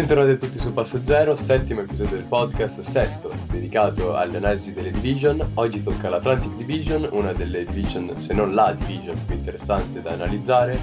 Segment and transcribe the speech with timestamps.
[0.00, 4.90] Bentornati a tutti su Passo Zero, settimo episodio del podcast, sesto, dedicato alle analisi delle
[4.90, 5.46] division.
[5.54, 10.74] Oggi tocca l'Atlantic Division, una delle division, se non la division più interessante da analizzare,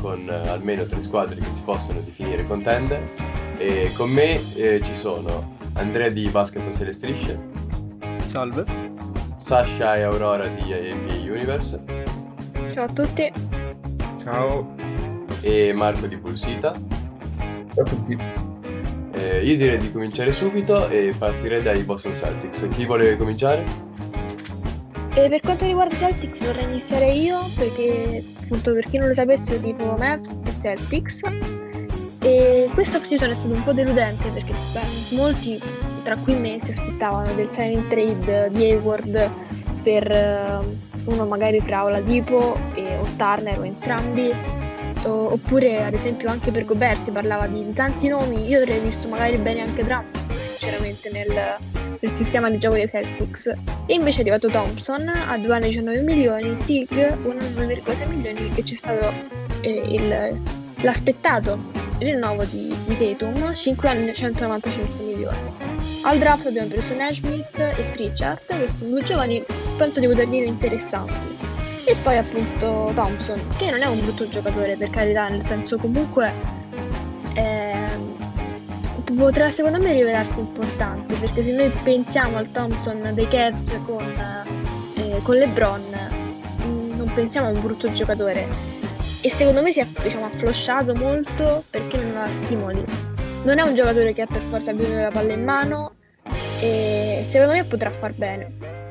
[0.00, 3.00] con eh, almeno tre squadre che si possono definire contender.
[3.58, 7.38] E con me eh, ci sono Andrea di Basket a le Strisce.
[8.26, 8.64] Salve.
[9.36, 11.80] Sasha e Aurora di NBA Universe.
[12.72, 13.32] Ciao a tutti.
[14.20, 14.74] Ciao.
[15.42, 16.74] E Marco di Pulsita.
[17.72, 18.43] Ciao a tutti.
[19.14, 22.68] Eh, io direi di cominciare subito e partirei dai Boston Celtics.
[22.72, 23.64] Chi vuole cominciare?
[25.14, 29.14] E per quanto riguarda i Celtics vorrei iniziare io perché appunto per chi non lo
[29.14, 31.20] sapesse tipo Mavs e Celtics
[32.18, 35.60] e questa off-season è stato un po' deludente perché beh, molti
[36.02, 39.30] tra cui me si aspettavano del signing trade di Hayward
[39.84, 44.32] per uh, uno magari tra Oladipo e, o Turner o entrambi
[45.10, 49.36] oppure ad esempio anche per Gobert si parlava di, tanti nomi, io avrei visto magari
[49.36, 50.04] bene anche Brown
[50.56, 51.56] sinceramente nel,
[52.00, 53.52] nel, sistema di gioco dei Celtics.
[53.86, 58.76] E invece è arrivato Thompson a 2 anni 19 milioni, Tig 1,9 milioni e c'è
[58.76, 59.12] stato
[59.60, 60.40] eh, il,
[60.82, 61.58] l'aspettato
[61.98, 65.38] rinnovo di, di Tatum 5 anni 195 milioni.
[66.02, 69.42] Al draft abbiamo preso Nashmith e Pritchard che sono due giovani
[69.78, 71.53] penso di poter dire interessanti
[71.86, 76.32] e poi appunto Thompson, che non è un brutto giocatore per carità, nel senso comunque
[77.34, 77.88] eh,
[79.16, 84.02] potrà secondo me rivelarsi importante, perché se noi pensiamo al Thompson dei Cavs con,
[84.96, 85.82] eh, con LeBron,
[86.64, 88.48] mm, non pensiamo a un brutto giocatore.
[89.20, 92.84] E secondo me si è diciamo, afflosciato molto perché non ha stimoli.
[93.44, 95.94] Non è un giocatore che ha per forza bisogno della palla in mano
[96.60, 98.83] e secondo me potrà far bene.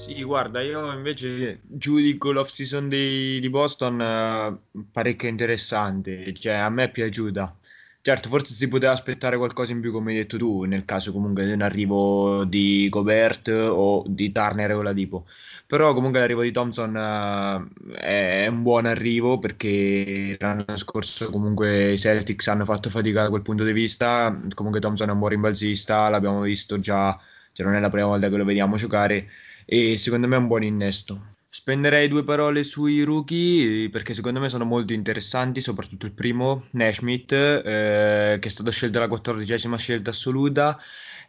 [0.00, 6.70] Sì, guarda, io invece giudico l'off season di, di Boston uh, parecchio interessante, cioè a
[6.70, 7.54] me è piaciuta.
[8.00, 11.44] Certo, forse si poteva aspettare qualcosa in più, come hai detto tu, nel caso comunque
[11.44, 15.26] di un arrivo di Gobert o di Turner o Ladipo.
[15.66, 21.98] Però comunque l'arrivo di Thompson uh, è un buon arrivo perché l'anno scorso comunque i
[21.98, 24.34] Celtics hanno fatto fatica da quel punto di vista.
[24.54, 27.20] Comunque Thompson è un buon rimbalzista, l'abbiamo visto già,
[27.52, 29.28] cioè non è la prima volta che lo vediamo giocare
[29.72, 31.36] e secondo me è un buon innesto.
[31.48, 37.30] Spenderei due parole sui rookie perché secondo me sono molto interessanti, soprattutto il primo, Nashmith,
[37.30, 40.76] eh, che è stato scelto la quattordicesima scelta assoluta.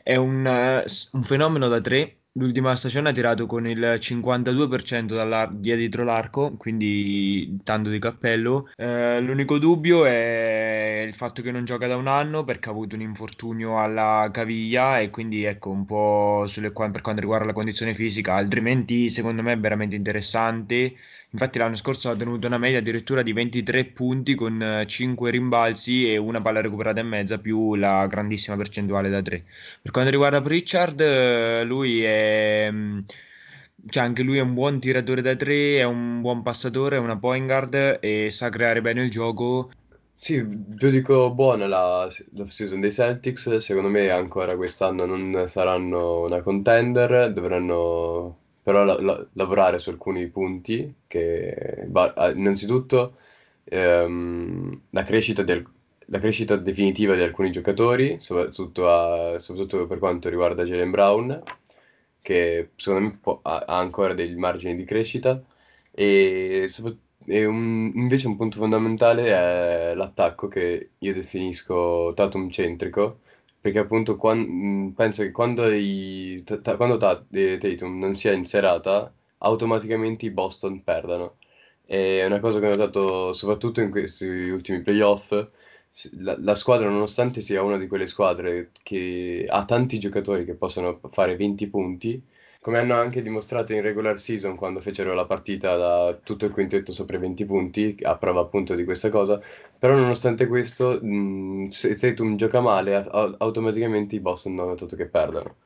[0.01, 0.44] È un,
[1.12, 7.59] un fenomeno da tre, L'ultima stagione ha tirato con il 52% dalla, dietro l'arco, quindi
[7.62, 8.69] tanto di cappello.
[8.78, 12.96] Eh, l'unico dubbio è il fatto che non gioca da un anno perché ha avuto
[12.96, 17.94] un infortunio alla caviglia e quindi ecco un po' sulle, per quanto riguarda la condizione
[17.94, 20.96] fisica, altrimenti secondo me è veramente interessante
[21.34, 26.12] Infatti l'anno scorso ha tenuto una media addirittura di 23 punti con 5 eh, rimbalzi
[26.12, 29.44] e una palla recuperata e mezza più la grandissima percentuale da 3.
[29.81, 32.20] Per quanto riguarda Pritchard, eh, lui è...
[32.71, 32.99] Mm,
[33.87, 37.17] cioè anche lui è un buon tiratore da 3, è un buon passatore, è una
[37.17, 39.71] point guard e sa creare bene il gioco.
[40.15, 46.41] Sì, giudico buona la, la season dei Celtics, secondo me ancora quest'anno non saranno una
[46.41, 53.15] contender, dovranno però la, la, lavorare su alcuni punti che va, innanzitutto
[53.63, 55.65] ehm, la, crescita del,
[56.05, 61.43] la, crescita definitiva di alcuni giocatori, soprattutto, a, soprattutto per quanto riguarda Jalen Brown,
[62.21, 65.41] che secondo me può, ha, ancora dei margini di crescita,
[65.91, 66.67] e,
[67.25, 69.27] e un, invece un punto fondamentale
[69.91, 73.19] è l'attacco che io definisco Tatum centrico,
[73.59, 78.45] perché appunto quan- penso che quando, i, ta- quando ta- eh, Tatum non sia in
[78.45, 81.38] serata, automaticamente i Boston perdano.
[81.85, 85.31] È una cosa che ho notato soprattutto in questi ultimi playoff.
[86.19, 91.00] La, la squadra, nonostante sia una di quelle squadre che ha tanti giocatori che possono
[91.12, 92.22] fare 20 punti,
[92.62, 96.94] come hanno anche dimostrato in regular season quando fecero la partita da tutto il quintetto
[96.94, 99.42] sopra i 20 punti, a prova appunto di questa cosa,
[99.77, 105.07] però nonostante questo, mh, se Tatum gioca male, a- automaticamente i Boston hanno notato che
[105.07, 105.57] perdono.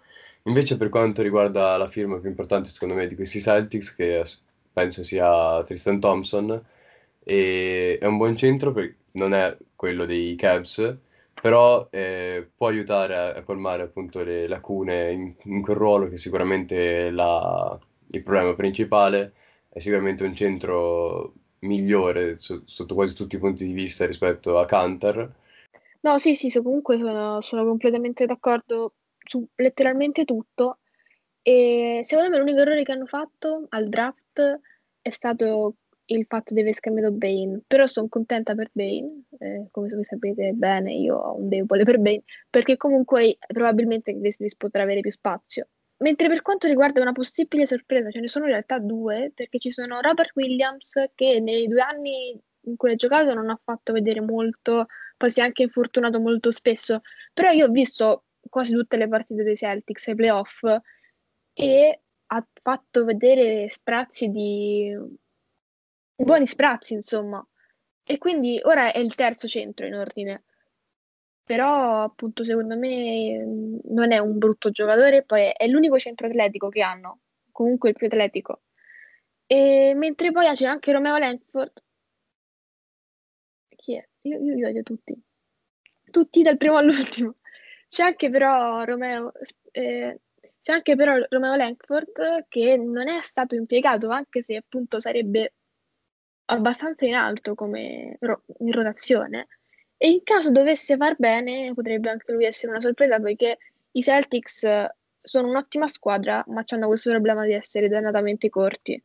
[0.44, 4.24] Invece per quanto riguarda la firma più importante secondo me di questi Celtics, che
[4.74, 6.64] penso sia Tristan Thompson,
[7.24, 10.98] è un buon centro, perché non è quello dei Cavs,
[11.42, 16.18] però eh, può aiutare a, a, colmare appunto le lacune in, in quel ruolo che
[16.18, 17.78] sicuramente la,
[18.08, 19.34] il problema principale
[19.70, 24.66] è sicuramente un centro migliore so, sotto quasi tutti i punti di vista rispetto a
[24.66, 25.34] Cantor.
[26.02, 30.80] No, sì, sì, so, comunque sono, sono completamente d'accordo su letteralmente tutto.
[31.42, 34.60] E secondo me l'unico errore che hanno fatto al draft
[35.02, 35.76] è stato
[36.08, 40.94] il fatto di aver scambiato Bane, però sono contenta per Bane, eh, come sapete bene
[40.94, 45.68] io ho un debole per Bane, perché comunque probabilmente Grizzlies potrà avere più spazio.
[45.98, 49.72] Mentre per quanto riguarda una possibile sorpresa, ce ne sono in realtà due, perché ci
[49.72, 54.22] sono Robert Williams che nei due anni in cui ha giocato non ha fatto vedere
[54.22, 54.88] molto,
[55.18, 57.02] poi si è anche infortunato molto spesso,
[57.34, 60.64] però io ho visto quasi tutte le partite dei Celtics ai playoff
[61.54, 64.94] e ha fatto vedere sprazzi di
[66.16, 67.46] buoni sprazzi, insomma.
[68.04, 70.44] E quindi ora è il terzo centro in ordine.
[71.44, 76.82] Però, appunto, secondo me non è un brutto giocatore, poi è l'unico centro atletico che
[76.82, 77.20] hanno,
[77.52, 78.62] comunque il più atletico.
[79.48, 81.84] E mentre poi c'è anche Romeo Langford.
[83.76, 84.08] Chi è?
[84.22, 85.16] Io, io, io odio tutti.
[86.10, 87.36] Tutti dal primo all'ultimo.
[87.88, 89.32] C'è anche però Romeo,
[89.72, 90.22] eh,
[90.62, 95.54] c'è anche però Romeo Langford che non è stato impiegato, anche se appunto sarebbe
[96.46, 99.48] abbastanza in alto come ro- in rotazione.
[99.98, 103.58] E in caso dovesse far bene, potrebbe anche lui essere una sorpresa perché
[103.92, 104.66] i Celtics
[105.22, 109.02] sono un'ottima squadra, ma hanno questo problema di essere dannatamente corti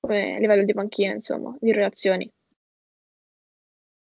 [0.00, 2.30] come a livello di panchina, insomma, di rotazioni.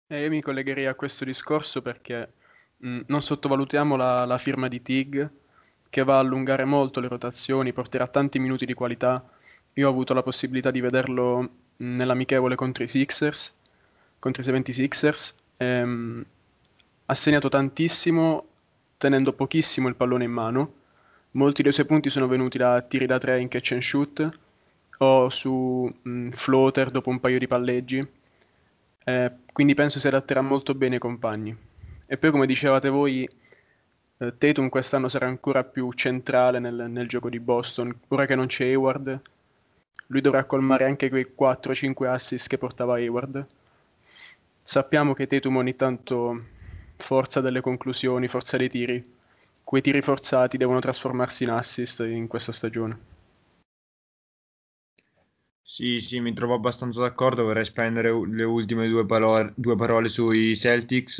[0.09, 2.33] Eh, io mi collegherei a questo discorso perché
[2.77, 5.29] mh, non sottovalutiamo la, la firma di Tig
[5.89, 9.29] che va a allungare molto le rotazioni, porterà tanti minuti di qualità.
[9.73, 13.55] Io ho avuto la possibilità di vederlo nell'amichevole contro i Sixers,
[14.19, 15.33] contro i 76ers.
[15.57, 16.25] Ehm,
[17.05, 18.45] ha segnato tantissimo
[18.97, 20.73] tenendo pochissimo il pallone in mano.
[21.31, 24.29] Molti dei suoi punti sono venuti da tiri da tre in catch and shoot
[24.99, 28.05] o su mh, floater dopo un paio di palleggi.
[29.03, 31.55] Eh, quindi penso si adatterà molto bene ai compagni.
[32.05, 33.27] E poi, come dicevate voi,
[34.17, 37.93] eh, Tatum quest'anno sarà ancora più centrale nel, nel, gioco di Boston.
[38.09, 39.21] Ora che non c'è Hayward,
[40.07, 43.45] lui dovrà colmare anche quei 4-5 assist che portava Hayward.
[44.63, 46.45] Sappiamo che Tatum ogni tanto
[46.97, 49.03] forza delle conclusioni, forza dei tiri.
[49.63, 52.99] Quei tiri forzati devono trasformarsi in assist in questa stagione.
[55.61, 57.43] Sì, sì, mi trovo abbastanza d'accordo.
[57.43, 61.19] Vorrei spendere le ultime due, palo- due parole sui Celtics.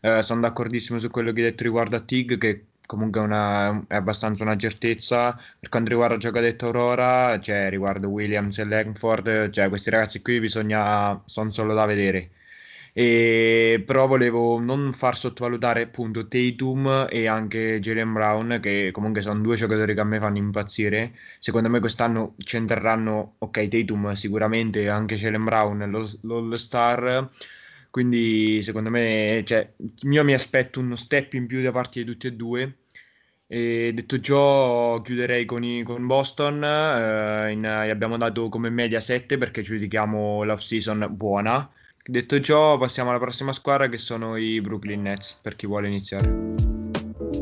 [0.00, 3.94] Eh, sono d'accordissimo su quello che hai detto riguardo a Tig, che comunque una, è
[3.94, 5.38] abbastanza una certezza.
[5.60, 9.90] Per quanto riguarda ciò che ha detto Aurora, cioè riguardo Williams e Langford, cioè questi
[9.90, 12.30] ragazzi qui bisogna, sono solo da vedere.
[12.92, 19.38] E, però volevo non far sottovalutare appunto Tatum e anche Jalen Brown che comunque sono
[19.40, 25.14] due giocatori che a me fanno impazzire secondo me quest'anno c'entreranno ok Tatum sicuramente anche
[25.14, 25.88] Jalen Brown
[26.22, 27.30] l'all star
[27.90, 29.72] quindi secondo me, cioè,
[30.02, 32.78] io mi aspetto uno step in più da parte di tutti e due.
[33.52, 36.62] E detto ciò, chiuderei con, i, con Boston.
[36.62, 41.68] Eh, in, abbiamo dato come media 7 perché giudichiamo l'off season buona.
[42.00, 46.32] Detto ciò, passiamo alla prossima squadra che sono i Brooklyn Nets per chi vuole iniziare.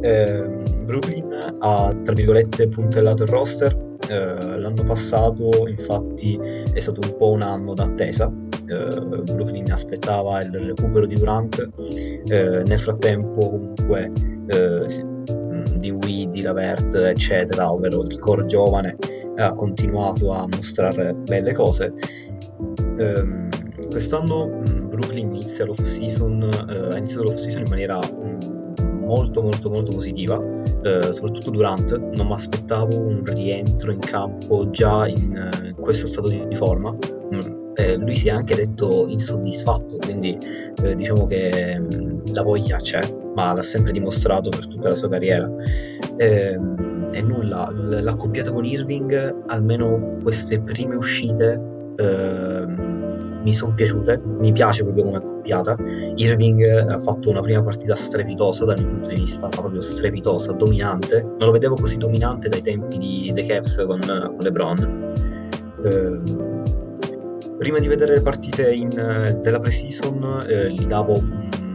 [0.00, 0.44] Eh,
[0.87, 3.99] Brooklyn ha tra virgolette puntellato il roster.
[4.08, 6.38] Eh, l'anno passato, infatti,
[6.72, 8.32] è stato un po' un anno d'attesa
[8.69, 14.12] eh, Brooklyn aspettava il recupero di Durant, eh, nel frattempo comunque
[14.49, 14.87] eh,
[15.78, 18.96] di Wee, di Lavert, eccetera, ovvero il core giovane,
[19.36, 21.92] ha continuato a mostrare belle cose.
[22.99, 23.49] Um,
[23.90, 24.47] quest'anno
[24.88, 28.38] Brooklyn inizia l'off-season, uh, ha iniziato l'off-season in maniera um,
[29.04, 35.06] molto molto molto positiva, uh, soprattutto Durant, non mi aspettavo un rientro in campo già
[35.06, 40.37] in uh, questo stato di forma, mm, eh, lui si è anche detto insoddisfatto, quindi
[40.82, 43.00] eh, diciamo che mh, mm, la voglia c'è,
[43.38, 45.49] ma l'ha sempre dimostrato per tutta la sua carriera.
[46.16, 46.59] Eh,
[47.11, 51.59] e nulla, l'ha accoppiata con Irving, almeno queste prime uscite
[51.97, 55.76] ehm, mi sono piaciute, mi piace proprio come accoppiata.
[56.16, 61.23] Irving ha fatto una prima partita strepitosa dal mio punto di vista, proprio strepitosa, dominante.
[61.23, 65.12] Non lo vedevo così dominante dai tempi di The Cavs con, con LeBron.
[65.85, 66.21] Eh,
[67.57, 71.67] prima di vedere le partite in, eh, della pre-season eh, gli davo mh,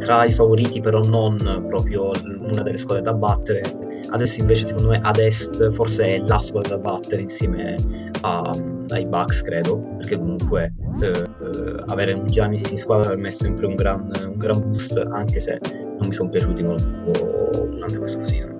[0.00, 1.36] tra i favoriti, però non
[1.68, 2.10] proprio
[2.50, 3.62] una delle squadre da battere.
[4.08, 7.76] Adesso invece secondo me ad est forse è la squadra da battere insieme
[8.22, 8.50] a,
[8.88, 11.24] ai Bucks, credo, perché comunque eh,
[11.86, 15.38] avere un Giannis in squadra per me è sempre un gran, un gran boost, anche
[15.38, 18.59] se non mi sono piaciuti molto durante questa season.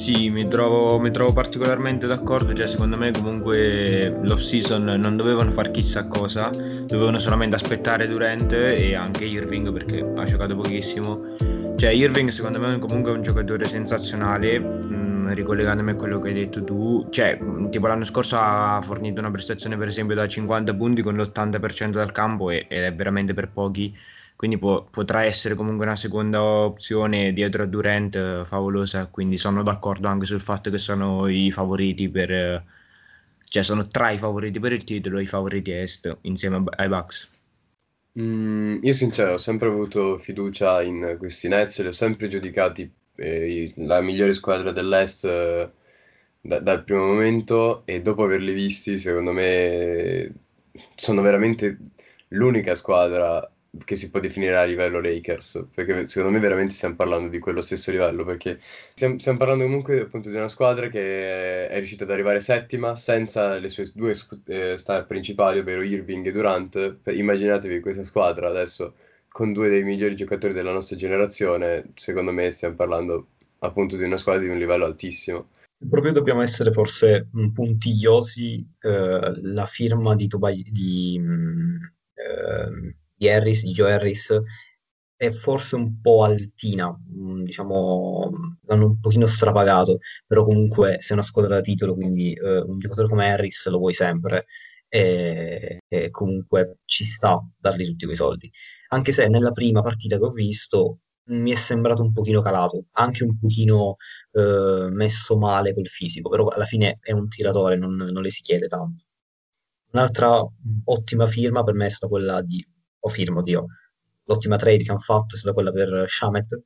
[0.00, 5.50] Sì, mi trovo, mi trovo particolarmente d'accordo, cioè secondo me comunque l'off season non dovevano
[5.50, 11.36] far chissà cosa, dovevano solamente aspettare Durant e anche Irving perché ha giocato pochissimo.
[11.76, 16.34] Cioè Irving secondo me comunque è un giocatore sensazionale, mm, ricollegandomi a quello che hai
[16.34, 17.36] detto tu, cioè,
[17.68, 22.10] tipo l'anno scorso ha fornito una prestazione per esempio da 50 punti con l'80% dal
[22.10, 23.94] campo ed è veramente per pochi,
[24.40, 29.62] quindi può, potrà essere comunque una seconda opzione dietro a Durant eh, favolosa, quindi sono
[29.62, 32.64] d'accordo anche sul fatto che sono i favoriti per,
[33.44, 37.28] cioè sono tra i favoriti per il titolo e i favoriti est insieme ai Bucks.
[38.18, 43.74] Mm, io sincero ho sempre avuto fiducia in questi Nets, li ho sempre giudicati eh,
[43.76, 45.70] la migliore squadra dell'Est eh,
[46.40, 50.32] da- dal primo momento e dopo averli visti, secondo me
[50.94, 51.76] sono veramente
[52.28, 53.46] l'unica squadra
[53.84, 57.60] che si può definire a livello Lakers, perché secondo me veramente stiamo parlando di quello
[57.60, 58.60] stesso livello, perché
[58.94, 63.58] stiamo, stiamo parlando comunque appunto di una squadra che è riuscita ad arrivare settima senza
[63.58, 64.14] le sue due
[64.46, 66.98] eh, star principali, ovvero Irving e Durant.
[67.04, 68.94] Immaginatevi questa squadra adesso
[69.28, 73.28] con due dei migliori giocatori della nostra generazione, secondo me stiamo parlando
[73.60, 75.50] appunto di una squadra di un livello altissimo.
[75.88, 81.18] Proprio dobbiamo essere forse puntigliosi, eh, la firma di, Tobai, di,
[82.14, 84.40] eh, di Harris, di Joe Harris,
[85.14, 86.96] è forse un po' altina,
[87.44, 88.30] diciamo,
[88.66, 93.08] l'hanno un pochino strapagato, però comunque sei una squadra da titolo, quindi eh, un giocatore
[93.08, 94.46] come Harris lo vuoi sempre
[94.88, 98.50] e, e comunque ci sta dargli tutti quei soldi
[98.92, 101.00] anche se nella prima partita che ho visto
[101.30, 103.96] mi è sembrato un pochino calato, anche un pochino
[104.32, 108.42] eh, messo male col fisico, però alla fine è un tiratore, non, non, le si
[108.42, 109.04] chiede tanto.
[109.92, 110.40] Un'altra
[110.84, 112.66] ottima firma per me è stata quella di,
[113.00, 113.66] o firma, Dio,
[114.24, 116.62] l'ottima trade che hanno fatto è stata quella per Shamet.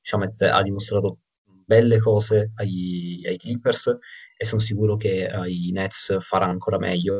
[0.00, 3.96] Shamet ha dimostrato belle cose ai, ai Clippers
[4.36, 7.18] e sono sicuro che ai Nets farà ancora meglio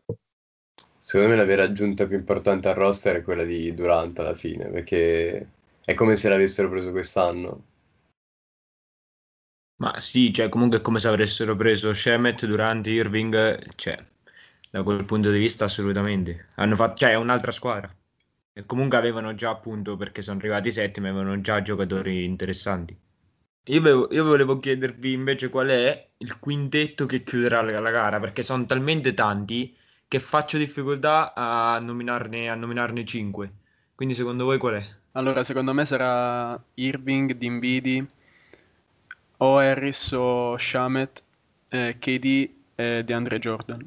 [1.07, 4.69] Secondo me la vera aggiunta più importante al roster è quella di Durant alla fine,
[4.69, 5.51] perché
[5.85, 7.65] è come se l'avessero preso quest'anno.
[9.77, 14.05] Ma sì, cioè comunque è come se avessero preso Shemet, Durant, Irving, cioè
[14.69, 16.49] da quel punto di vista assolutamente.
[16.57, 17.89] Hanno fatto, cioè è un'altra squadra.
[18.59, 22.99] E comunque avevano già appunto, perché sono arrivati settimi, avevano già giocatori interessanti.
[23.65, 28.19] Io, avevo, io volevo chiedervi invece qual è il quintetto che chiuderà la, la gara,
[28.19, 29.77] perché sono talmente tanti
[30.09, 33.53] che faccio difficoltà a nominarne, a nominarne 5.
[33.95, 34.87] Quindi secondo voi qual è?
[35.13, 38.07] Allora, secondo me sarà Irving, Dimbidi,
[39.37, 41.23] o Harris o Shamet,
[41.69, 43.87] eh, KD e DeAndre Jordan.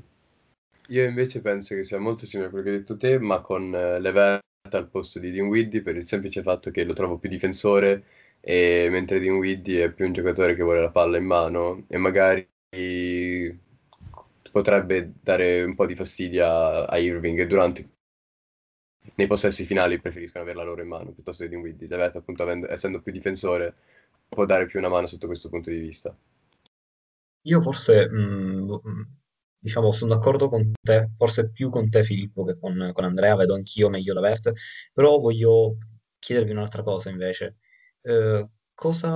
[0.89, 3.73] Io invece penso che sia molto simile a quello che hai detto te, ma con
[3.73, 4.47] eh, Levert
[4.77, 8.03] al posto di Dinwiddie per il semplice fatto che lo trovo più difensore
[8.41, 12.47] e mentre Dinwiddie è più un giocatore che vuole la palla in mano e magari
[14.51, 17.89] potrebbe dare un po' di fastidio a, Irving e durante
[19.15, 21.87] nei possessi finali preferiscono averla loro in mano piuttosto che di Widdy.
[21.87, 23.73] Devet, appunto, avendo, essendo più difensore,
[24.27, 26.15] può dare più una mano sotto questo punto di vista.
[27.43, 29.01] Io forse, mh, mm,
[29.59, 33.53] diciamo, sono d'accordo con te, forse più con te Filippo che con, con Andrea, vedo
[33.55, 34.51] anch'io meglio la Vert,
[34.93, 35.77] però voglio
[36.19, 37.57] chiedervi un'altra cosa invece.
[38.01, 39.09] Eh, cosa,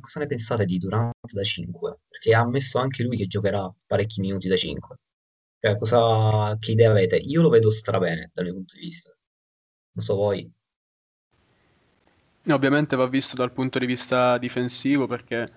[0.00, 1.98] cosa ne pensate di Durant da 5?
[2.08, 4.96] Perché ha ammesso anche lui che giocherà parecchi minuti da 5.
[5.60, 7.16] Cioè, cosa, che idea avete?
[7.16, 9.10] Io lo vedo strabene dal mio punto di vista.
[9.92, 10.52] Non so voi.
[12.48, 15.50] Ovviamente va visto dal punto di vista difensivo perché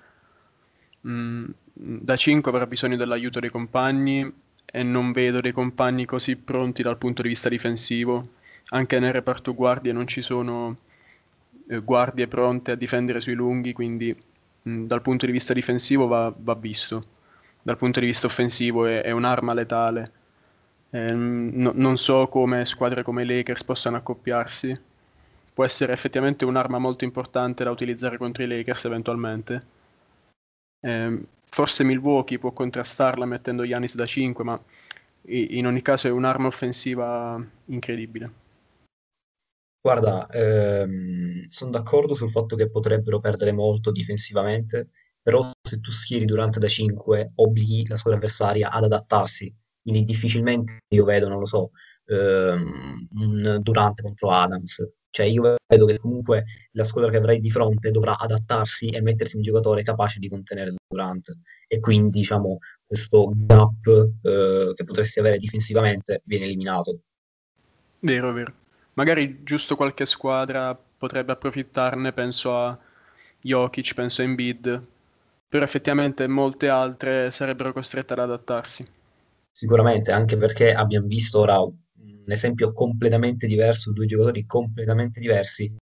[1.07, 4.31] mm, da 5 avrà bisogno dell'aiuto dei compagni
[4.65, 8.29] e non vedo dei compagni così pronti dal punto di vista difensivo.
[8.69, 10.75] Anche nel reparto guardie non ci sono
[11.69, 14.15] eh, guardie pronte a difendere sui lunghi, quindi
[14.63, 17.01] mh, dal punto di vista difensivo va, va, visto,
[17.61, 20.11] dal punto di vista offensivo è, è un'arma letale.
[20.89, 24.77] Eh, no, non so come squadre come i Lakers possano accoppiarsi,
[25.53, 29.59] può essere effettivamente un'arma molto importante da utilizzare contro i Lakers eventualmente.
[30.87, 34.57] Eh, forse Milwaukee può contrastarla mettendo Yanis da 5, ma
[35.25, 38.25] in ogni caso è un'arma offensiva incredibile.
[39.81, 44.89] Guarda, ehm, sono d'accordo sul fatto che potrebbero perdere molto difensivamente,
[45.21, 50.79] però se tu schieri durante da 5 obblighi la squadra avversaria ad adattarsi, quindi difficilmente
[50.93, 51.71] io vedo, non lo so,
[52.05, 57.49] ehm, un Durante contro Adams, cioè io vedo che comunque la squadra che avrai di
[57.49, 63.31] fronte dovrà adattarsi e mettersi un giocatore capace di contenere Durante e quindi diciamo questo
[63.35, 63.85] gap
[64.21, 66.99] eh, che potresti avere difensivamente viene eliminato.
[67.99, 68.53] Vero, vero
[68.97, 72.77] magari giusto qualche squadra potrebbe approfittarne, penso a
[73.39, 74.81] Jokic, penso a Embiid,
[75.47, 78.85] però effettivamente molte altre sarebbero costrette ad adattarsi.
[79.51, 81.63] Sicuramente, anche perché abbiamo visto ora
[82.27, 85.73] un esempio completamente diverso, due giocatori completamente diversi,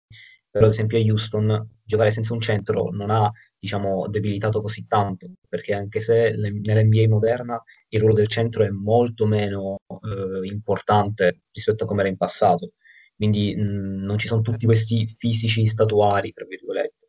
[0.50, 5.32] però ad esempio a Houston giocare senza un centro non ha, diciamo, debilitato così tanto,
[5.48, 11.40] perché anche se le- nell'NBA moderna il ruolo del centro è molto meno eh, importante
[11.50, 12.72] rispetto a come era in passato,
[13.16, 17.08] quindi mh, non ci sono tutti questi fisici statuari, tra virgolette.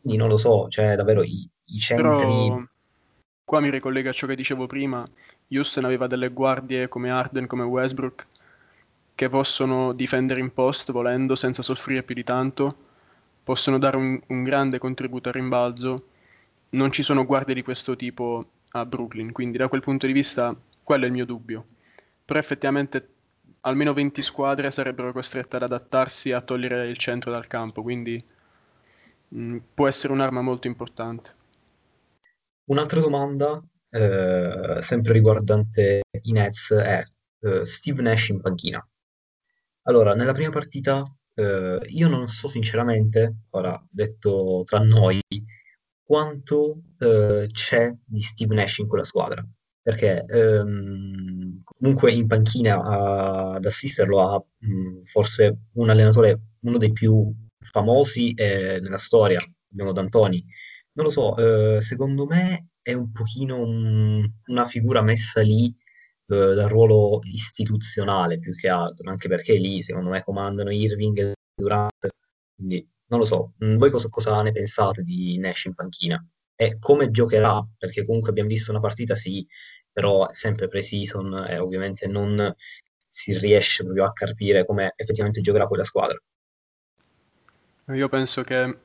[0.00, 2.48] Quindi non lo so, cioè davvero i, i centri...
[2.48, 2.62] Però
[3.44, 5.06] qua mi ricollega a ciò che dicevo prima,
[5.48, 8.26] Houston aveva delle guardie come Arden, come Westbrook,
[9.14, 12.76] che possono difendere in post volendo senza soffrire più di tanto,
[13.42, 16.08] possono dare un, un grande contributo al rimbalzo.
[16.70, 20.54] Non ci sono guardie di questo tipo a Brooklyn, quindi da quel punto di vista
[20.82, 21.64] quello è il mio dubbio.
[22.24, 23.08] Però effettivamente
[23.60, 28.22] almeno 20 squadre sarebbero costrette ad adattarsi a togliere il centro dal campo, quindi
[29.28, 31.42] mh, può essere un'arma molto importante.
[32.64, 37.04] Un'altra domanda, eh, sempre riguardante i Nets, è
[37.40, 38.86] eh, Steve Nash in panchina.
[39.86, 45.20] Allora, nella prima partita, eh, io non so sinceramente, ora detto tra noi,
[46.02, 49.44] quanto eh, c'è di Steve Nash in quella squadra.
[49.82, 56.92] Perché ehm, comunque in panchina a- ad assisterlo ha mh, forse un allenatore, uno dei
[56.92, 57.30] più
[57.70, 60.42] famosi eh, nella storia, abbiamo D'Antoni.
[60.92, 65.74] Non lo so, eh, secondo me è un pochino un- una figura messa lì
[66.26, 71.34] eh, dal ruolo istituzionale più che altro, anche perché lì secondo me comandano Irving e
[71.54, 72.08] Durant,
[72.56, 76.24] quindi non lo so, Mm, voi cosa, cosa ne pensate di Nash in panchina?
[76.56, 77.64] E come giocherà?
[77.76, 79.46] Perché comunque abbiamo visto una partita, sì,
[79.92, 82.52] però sempre pre-season e ovviamente non
[83.08, 86.18] si riesce proprio a capire come effettivamente giocherà quella squadra.
[87.88, 88.78] Io penso che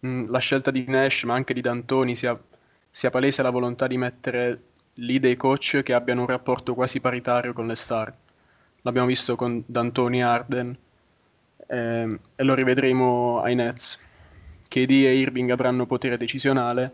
[0.00, 2.40] mh, la scelta di Nash, ma anche di D'Antoni, sia,
[2.90, 7.52] sia palese la volontà di mettere lì dei coach che abbiano un rapporto quasi paritario
[7.52, 8.12] con le star.
[8.82, 10.76] L'abbiamo visto con D'Antoni Arden
[11.66, 13.98] ehm, e lo rivedremo ai Nets.
[14.68, 16.92] KD e Irving avranno potere decisionale,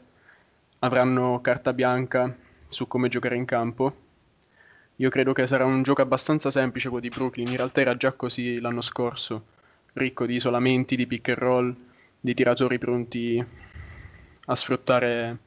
[0.81, 2.37] avranno carta bianca
[2.69, 4.07] su come giocare in campo.
[4.97, 8.13] Io credo che sarà un gioco abbastanza semplice quello di Brooklyn, in realtà era già
[8.13, 9.45] così l'anno scorso,
[9.93, 11.77] ricco di isolamenti, di pick and roll,
[12.21, 13.45] di tiratori pronti
[14.47, 15.39] a sfruttare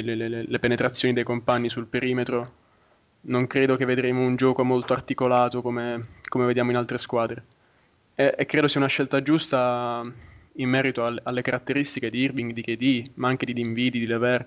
[0.00, 2.46] le, le- le- penetrazioni dei compagni sul perimetro.
[3.22, 7.44] Non credo che vedremo un gioco molto articolato come, come vediamo in altre squadre.
[8.14, 10.02] E, e credo sia una scelta giusta
[10.56, 14.46] in merito al- alle caratteristiche di Irving, di KD, ma anche di Dinwiddie, di Lever,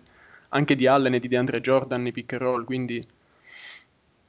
[0.49, 3.05] anche di Allen e di DeAndre Jordan nei pick and roll, quindi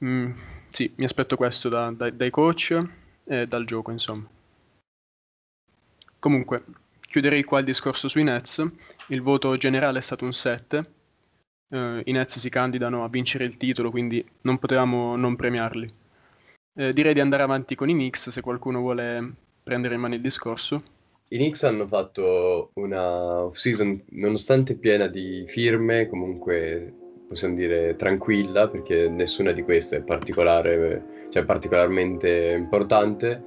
[0.03, 0.31] mm,
[0.69, 2.81] sì, mi aspetto questo da- da- dai coach
[3.25, 4.27] e dal gioco, insomma.
[6.19, 6.63] Comunque,
[7.01, 8.65] chiuderei qua il discorso sui Nets.
[9.07, 10.85] Il voto generale è stato un 7.
[11.69, 15.89] Eh, I Nets si candidano a vincere il titolo, quindi non potevamo non premiarli.
[16.75, 20.21] Eh, direi di andare avanti con i Knicks se qualcuno vuole prendere in mano il
[20.21, 20.83] discorso.
[21.29, 26.93] I Knicks hanno fatto una off-season nonostante piena di firme, comunque
[27.27, 33.43] possiamo dire tranquilla, perché nessuna di queste è particolare, cioè particolarmente importante.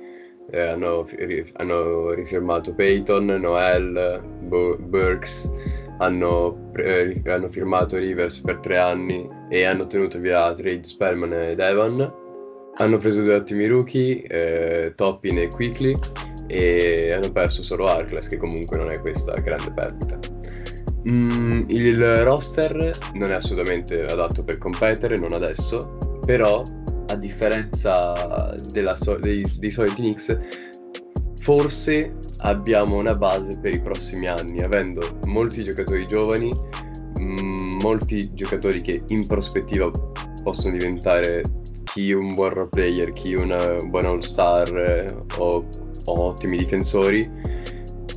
[0.51, 1.09] Eh, hanno,
[1.55, 5.49] hanno rifirmato Peyton, Noel, Bo- Burks,
[6.01, 11.61] hanno, eh, hanno firmato Rivers per tre anni e hanno tenuto via Trade Spellman ed
[11.61, 12.13] Evan.
[12.77, 15.95] Hanno preso due ottimi rookie, eh, Toppin e Quickly,
[16.47, 20.19] e hanno perso solo Arclas, che comunque non è questa grande perdita.
[21.11, 26.63] Mm, il roster non è assolutamente adatto per competere, non adesso, però
[27.09, 28.55] a differenza
[28.97, 30.39] so- dei, dei soliti Knicks,
[31.41, 36.51] forse abbiamo una base per i prossimi anni, avendo molti giocatori giovani,
[37.21, 39.91] mm, molti giocatori che in prospettiva
[40.43, 41.43] possono diventare
[41.85, 45.07] chi un buon role player, chi una buona all-star eh,
[45.39, 45.67] o,
[46.05, 47.29] o ottimi difensori.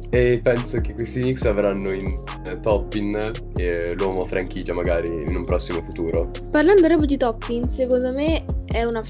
[0.09, 2.05] E penso che questi Knicks avranno in
[2.45, 6.29] eh, Toppin eh, l'uomo franchigia magari in un prossimo futuro.
[6.51, 9.03] Parlando proprio di Toppin, secondo me è, una,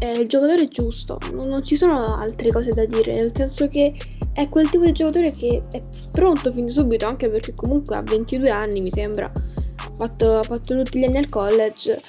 [0.00, 3.94] è il giocatore giusto, non, non ci sono altre cose da dire, nel senso che
[4.32, 8.02] è quel tipo di giocatore che è pronto fin da subito, anche perché comunque ha
[8.02, 12.00] 22 anni, mi sembra, ha fatto, ha fatto tutti gli anni al college,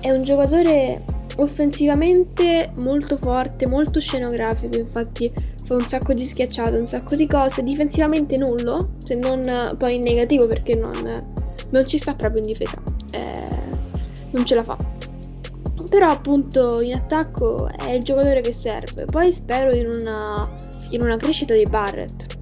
[0.00, 1.04] è un giocatore
[1.36, 5.30] offensivamente molto forte, molto scenografico, infatti
[5.66, 10.02] fa un sacco di schiacciate, un sacco di cose, difensivamente nullo, se non poi in
[10.02, 10.94] negativo perché non,
[11.70, 13.76] non ci sta proprio in difesa, eh,
[14.30, 14.93] non ce la fa.
[15.94, 19.04] Però appunto in attacco è il giocatore che serve.
[19.04, 20.52] Poi spero in una,
[20.90, 22.36] in una crescita di Barrett.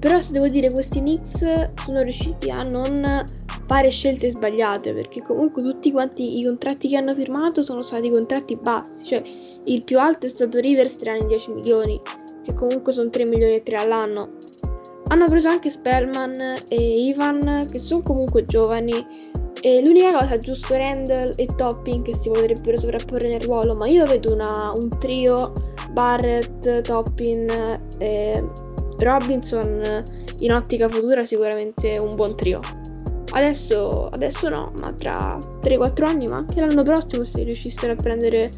[0.00, 3.24] Però se devo dire questi Knicks sono riusciti a non
[3.68, 8.56] fare scelte sbagliate perché comunque tutti quanti i contratti che hanno firmato sono stati contratti
[8.56, 9.22] bassi, cioè
[9.66, 12.00] il più alto è stato Rivers 3 anni 10 milioni,
[12.42, 14.32] che comunque sono 3 milioni e 3 all'anno.
[15.08, 16.34] hanno preso anche Spellman
[16.68, 19.25] e Ivan, che sono comunque giovani.
[19.66, 24.06] E l'unica cosa, giusto Randall e Topping che si potrebbero sovrapporre nel ruolo, ma io
[24.06, 25.52] vedo una, un trio
[25.90, 27.48] Barrett, Toppin
[27.98, 28.44] e
[28.96, 30.04] Robinson
[30.38, 32.60] in ottica futura sicuramente un buon trio.
[33.32, 38.48] Adesso, adesso no, ma tra 3-4 anni, ma anche l'anno prossimo se riuscissero a prendere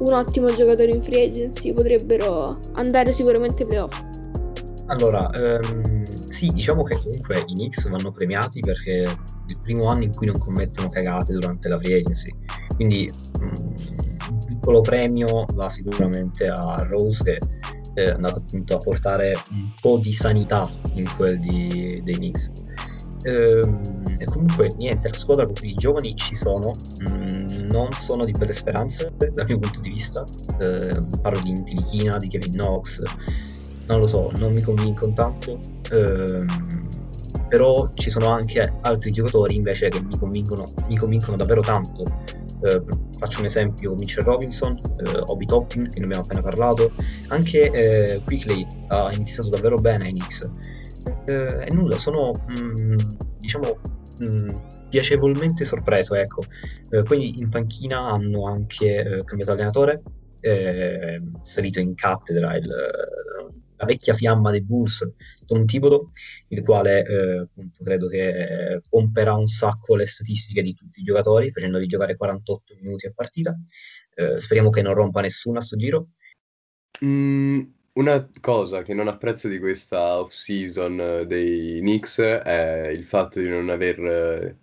[0.00, 4.02] un ottimo giocatore in free agency potrebbero andare sicuramente playoff.
[4.86, 5.95] Allora, ehm,
[6.36, 9.08] sì, diciamo che comunque i Knicks vanno premiati perché è
[9.46, 12.28] il primo anno in cui non commettono cagate durante la free agency.
[12.74, 13.54] Quindi mm,
[14.28, 17.40] un piccolo premio va sicuramente a Rose
[17.94, 22.50] che è andato appunto a portare un po' di sanità in quel di, dei Knicks.
[23.22, 26.70] Ehm, e comunque niente, la squadra i giovani ci sono,
[27.08, 30.22] mm, non sono di belle speranze dal mio punto di vista.
[30.60, 33.00] Ehm, parlo di Intilichina, di Kevin Knox
[33.86, 35.58] non lo so, non mi convincono tanto.
[35.92, 36.46] Ehm,
[37.48, 42.02] però ci sono anche altri giocatori invece che mi convincono, mi convincono davvero tanto.
[42.62, 42.82] Eh,
[43.18, 46.92] faccio un esempio, Mitchell Robinson, eh, Obi Toppin, che ne abbiamo appena parlato,
[47.28, 50.50] anche eh, Quickley ha iniziato davvero bene in X.
[51.26, 52.96] Eh, e nulla, sono mh, mm,
[53.38, 53.78] diciamo
[54.18, 54.48] mh, mm,
[54.88, 56.42] piacevolmente sorpreso, ecco.
[56.90, 60.02] Eh, quindi in panchina hanno anche eh, cambiato allenatore,
[61.42, 62.68] salito in cattedra il
[63.76, 65.08] la vecchia fiamma dei Bulls,
[65.46, 66.10] Tom Thibodeau,
[66.48, 67.48] il quale eh,
[67.82, 72.74] credo che eh, pomperà un sacco le statistiche di tutti i giocatori, facendoli giocare 48
[72.80, 73.56] minuti a partita.
[74.14, 76.08] Eh, speriamo che non rompa nessuno a sto giro.
[77.04, 77.60] Mm,
[77.94, 83.48] una cosa che non apprezzo di questa off-season eh, dei Knicks è il fatto di
[83.48, 84.56] non aver eh,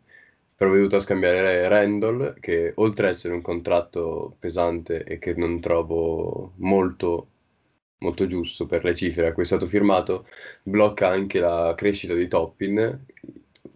[0.56, 6.54] provveduto a scambiare Randall, che oltre ad essere un contratto pesante e che non trovo
[6.58, 7.28] molto
[8.04, 10.28] molto giusto per le cifre a cui è stato firmato,
[10.64, 13.06] blocca anche la crescita di Toppin,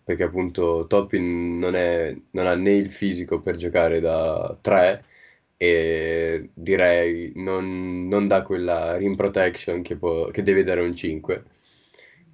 [0.03, 5.03] perché appunto Toppin non, è, non ha né il fisico per giocare da 3
[5.57, 11.43] e direi non, non dà quella rim protection che, può, che deve dare un 5.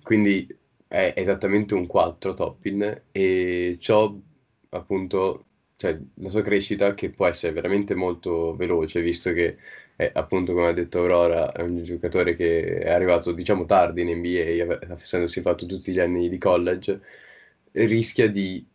[0.01, 0.47] Quindi
[0.87, 4.15] è esattamente un 4 Toppin e ciò
[4.69, 5.45] appunto,
[5.77, 9.57] cioè la sua crescita che può essere veramente molto veloce, visto che
[9.95, 14.17] e appunto come ha detto Aurora è un giocatore che è arrivato diciamo tardi in
[14.17, 16.99] NBA essendosi fatto tutti gli anni di college
[17.73, 18.65] rischia di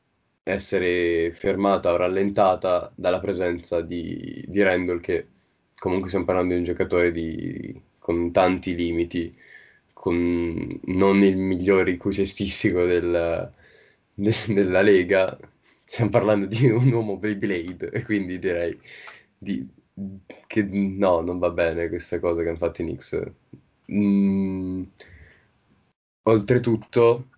[0.45, 5.27] essere fermata o rallentata dalla presenza di, di Randall che
[5.79, 9.35] comunque stiamo parlando di un giocatore di, con tanti limiti
[9.93, 13.53] con non il miglior cestistico del,
[14.15, 15.37] de, della Lega
[15.85, 18.79] stiamo parlando di un uomo Beyblade quindi direi
[19.37, 19.67] di,
[20.47, 23.23] che no, non va bene questa cosa che hanno fatto i Knicks.
[23.93, 24.83] Mm,
[26.23, 27.29] oltretutto,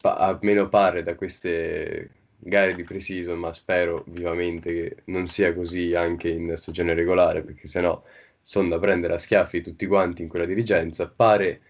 [0.00, 5.94] pa- almeno pare da queste gare di pre-season, ma spero vivamente che non sia così
[5.94, 8.02] anche in stagione regolare, perché sennò
[8.42, 11.08] sono da prendere a schiaffi tutti quanti in quella dirigenza.
[11.08, 11.60] Pare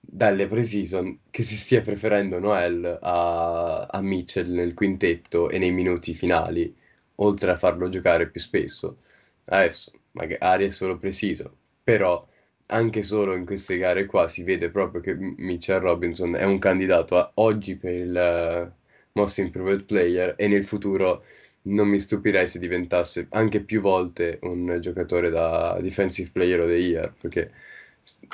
[0.00, 6.14] dalle pre-season che si stia preferendo Noel a, a Mitchell nel quintetto e nei minuti
[6.14, 6.74] finali,
[7.16, 8.98] oltre a farlo giocare più spesso
[9.46, 12.26] adesso magari è solo preciso, però
[12.66, 17.16] anche solo in queste gare qua si vede proprio che Mitchell Robinson è un candidato
[17.16, 18.72] a, oggi per il uh,
[19.12, 21.24] Most Improved Player e nel futuro
[21.62, 26.74] non mi stupirei se diventasse anche più volte un giocatore da Defensive Player of the
[26.74, 27.50] Year, perché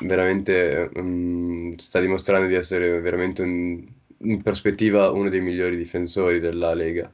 [0.02, 3.86] veramente um, sta dimostrando di essere veramente un,
[4.18, 7.12] in prospettiva uno dei migliori difensori della Lega.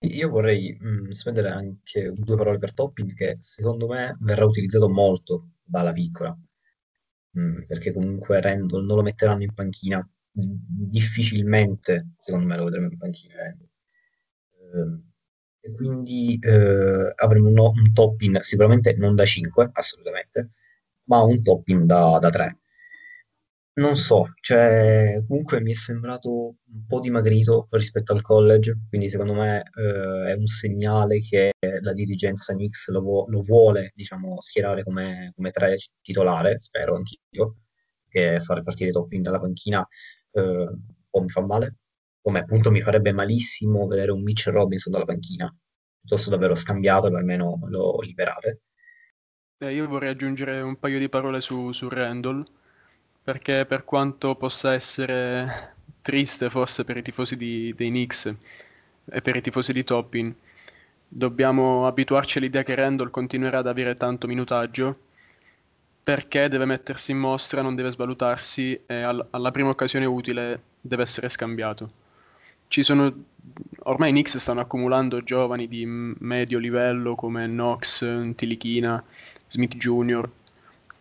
[0.00, 5.50] Io vorrei mh, spendere anche due parole per Topping che secondo me verrà utilizzato molto
[5.62, 6.36] dalla piccola,
[7.32, 12.96] mh, perché comunque Randall non lo metteranno in panchina, difficilmente secondo me lo vedremo in
[12.98, 13.68] panchina Randall.
[14.52, 20.50] Eh, e quindi eh, avremo un, un Topping sicuramente non da 5, assolutamente,
[21.04, 22.58] ma un Topping da 3
[23.78, 29.34] non so, cioè, comunque mi è sembrato un po' dimagrito rispetto al college, quindi secondo
[29.34, 34.82] me eh, è un segnale che la dirigenza Knicks lo, vu- lo vuole, diciamo, schierare
[34.82, 37.56] come, come tre titolare, spero anch'io,
[38.08, 39.86] che fare partire Topping dalla panchina
[40.32, 41.76] eh, un po' mi fa male,
[42.22, 45.54] come appunto mi farebbe malissimo vedere un Mitch Robinson dalla panchina,
[46.00, 48.62] piuttosto davvero scambiato, almeno lo liberate.
[49.58, 52.44] Eh, io vorrei aggiungere un paio di parole su, su Randall
[53.26, 58.32] perché per quanto possa essere triste forse per i tifosi di, dei Knicks
[59.04, 60.32] e per i tifosi di Toppin,
[61.08, 64.96] dobbiamo abituarci all'idea che Randall continuerà ad avere tanto minutaggio
[66.04, 71.02] perché deve mettersi in mostra, non deve svalutarsi e al- alla prima occasione utile deve
[71.02, 71.90] essere scambiato.
[72.68, 73.12] Ci sono,
[73.80, 79.02] ormai i Knicks stanno accumulando giovani di medio livello come Knox, Tilichina,
[79.48, 80.30] Smith Jr.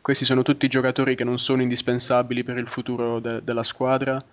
[0.05, 4.23] Questi sono tutti giocatori che non sono indispensabili per il futuro de- della squadra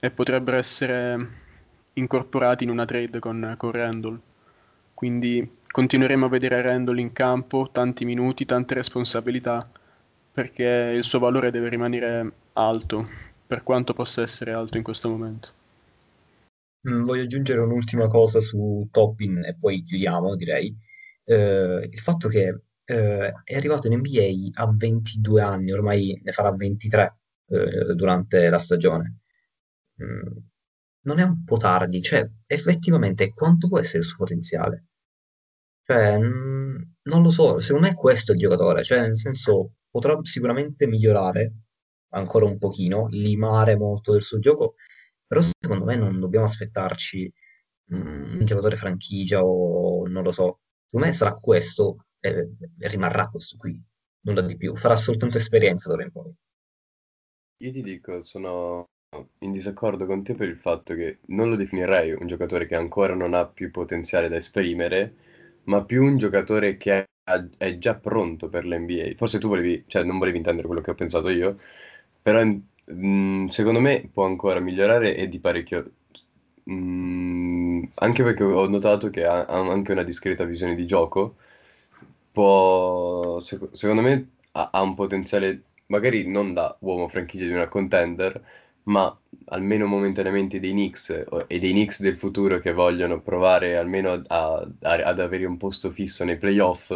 [0.00, 1.28] e potrebbero essere
[1.92, 4.18] incorporati in una trade con, con Randall.
[4.92, 9.70] Quindi continueremo a vedere Randall in campo, tanti minuti, tante responsabilità,
[10.32, 10.64] perché
[10.96, 13.06] il suo valore deve rimanere alto,
[13.46, 15.48] per quanto possa essere alto in questo momento.
[16.88, 20.76] Mm, voglio aggiungere un'ultima cosa su Toppin e poi chiudiamo, direi.
[21.22, 26.52] Eh, il fatto che eh, è arrivato in NBA a 22 anni, ormai ne farà
[26.52, 27.18] 23
[27.48, 29.18] eh, durante la stagione.
[30.02, 30.36] Mm,
[31.02, 34.86] non è un po' tardi, cioè effettivamente quanto può essere il suo potenziale?
[35.84, 40.18] Cioè, mm, non lo so, secondo me questo è il giocatore, cioè nel senso potrà
[40.22, 41.52] sicuramente migliorare
[42.10, 44.74] ancora un pochino, limare molto del suo gioco,
[45.26, 47.32] però secondo me non dobbiamo aspettarci
[47.94, 50.60] mm, un giocatore franchigia o non lo so.
[50.86, 53.80] Secondo me sarà questo e, e rimarrà questo qui,
[54.22, 54.74] nulla di più.
[54.76, 56.34] Farà soltanto esperienza d'ora in poi.
[57.58, 58.88] Io ti dico, sono
[59.40, 63.14] in disaccordo con te per il fatto che non lo definirei un giocatore che ancora
[63.14, 65.14] non ha più potenziale da esprimere,
[65.64, 67.06] ma più un giocatore che
[67.56, 69.14] è, già pronto per l'NBA.
[69.16, 71.58] Forse tu volevi, cioè non volevi intendere quello che ho pensato io,
[72.22, 75.90] però mh, secondo me può ancora migliorare e di parecchio.
[76.64, 81.36] Mh, anche perché ho notato che ha, ha anche una discreta visione di gioco.
[82.34, 87.68] Può, sec- secondo me ha, ha un potenziale, magari non da uomo franchigia di una
[87.68, 88.42] contender,
[88.84, 89.16] ma
[89.46, 91.10] almeno momentaneamente dei Knicks
[91.46, 95.90] e dei Knicks del futuro che vogliono provare almeno a, a, ad avere un posto
[95.90, 96.92] fisso nei playoff,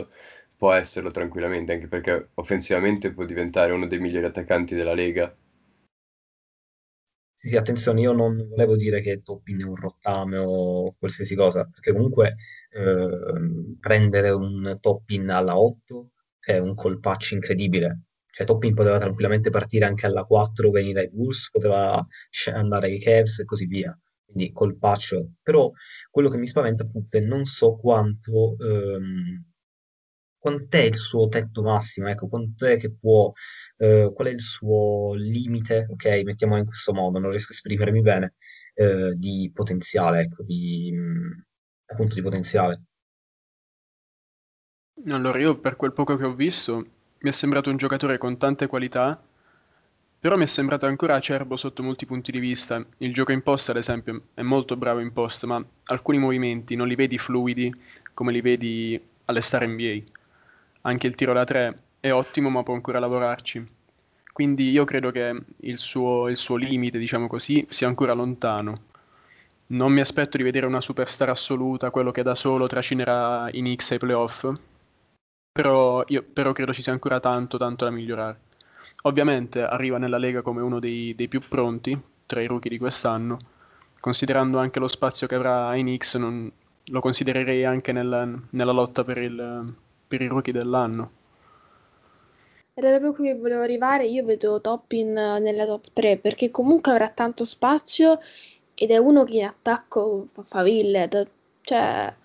[0.56, 5.32] può esserlo tranquillamente, anche perché offensivamente può diventare uno dei migliori attaccanti della Lega.
[7.48, 11.92] Sì, attenzione, io non volevo dire che Toppin è un rottame o qualsiasi cosa, perché
[11.92, 12.36] comunque
[12.70, 18.02] eh, prendere un Toppin alla 8 è un colpaccio incredibile.
[18.30, 22.04] Cioè Toppin poteva tranquillamente partire anche alla 4, venire ai Bulls, poteva
[22.52, 23.98] andare ai Cavs e così via.
[24.26, 25.30] Quindi colpaccio.
[25.42, 25.70] Però
[26.10, 28.56] quello che mi spaventa appunto è non so quanto...
[28.60, 29.44] Ehm,
[30.38, 33.32] quant'è il suo tetto massimo, ecco, quant'è che può,
[33.76, 38.00] eh, qual è il suo limite, ok, mettiamolo in questo modo, non riesco a esprimermi
[38.00, 38.34] bene,
[38.74, 40.92] eh, di potenziale, ecco, di,
[41.86, 42.82] appunto di potenziale.
[45.10, 46.76] Allora, io per quel poco che ho visto,
[47.20, 49.20] mi è sembrato un giocatore con tante qualità,
[50.20, 52.84] però mi è sembrato ancora acerbo sotto molti punti di vista.
[52.98, 56.88] Il gioco in post, ad esempio, è molto bravo in post, ma alcuni movimenti non
[56.88, 57.72] li vedi fluidi
[58.14, 60.02] come li vedi alle star NBA.
[60.88, 63.62] Anche il tiro da tre è ottimo, ma può ancora lavorarci.
[64.32, 68.84] Quindi io credo che il suo, il suo limite, diciamo così, sia ancora lontano.
[69.66, 73.90] Non mi aspetto di vedere una superstar assoluta, quello che da solo tracinerà i Knicks
[73.90, 74.50] ai playoff,
[75.52, 78.40] però, io, però credo ci sia ancora tanto, tanto da migliorare.
[79.02, 83.36] Ovviamente arriva nella Lega come uno dei, dei più pronti tra i rookie di quest'anno,
[84.00, 86.50] considerando anche lo spazio che avrà ai Knicks, non,
[86.82, 89.74] lo considererei anche nel, nella lotta per il,
[90.08, 91.10] per i rookie dell'anno.
[92.74, 96.92] Ed è proprio qui che volevo arrivare, io vedo Toppin nella top 3 perché comunque
[96.92, 98.18] avrà tanto spazio
[98.74, 101.08] ed è uno che in attacco fa faville,
[101.62, 102.16] cioè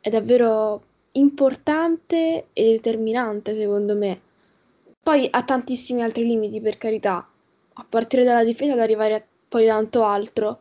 [0.00, 4.20] è davvero importante e determinante secondo me.
[5.02, 7.28] Poi ha tantissimi altri limiti per carità,
[7.74, 10.60] a partire dalla difesa ad arrivare a poi tanto altro.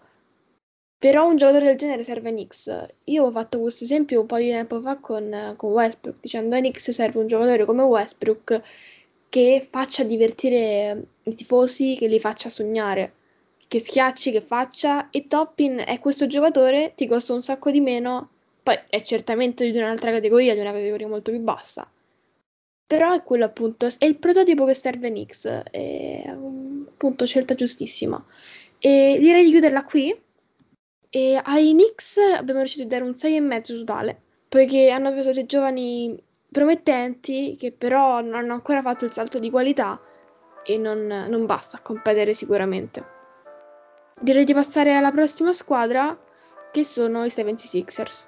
[1.00, 2.88] Però un giocatore del genere serve a Knicks.
[3.06, 6.60] Io ho fatto questo esempio un po' di tempo fa con, con Westbrook, dicendo a
[6.60, 8.62] Knicks serve un giocatore come Westbrook
[9.30, 13.14] che faccia divertire i tifosi, che li faccia sognare,
[13.68, 15.10] che schiacci, che faccia.
[15.12, 18.30] E Toppin è questo giocatore, ti costa un sacco di meno
[18.68, 21.90] poi è certamente di un'altra categoria, di una categoria molto più bassa.
[22.86, 28.22] Però è quello appunto, è il prototipo che serve Nix, è appunto scelta giustissima.
[28.78, 30.14] E direi di chiuderla qui.
[31.10, 36.22] E ai Knicks abbiamo riuscito a dare un 6,5 totale, poiché hanno preso dei giovani
[36.52, 40.00] promettenti che però non hanno ancora fatto il salto di qualità
[40.64, 43.16] e non, non basta a competere sicuramente.
[44.20, 46.18] Direi di passare alla prossima squadra
[46.72, 48.26] che sono i 76ers.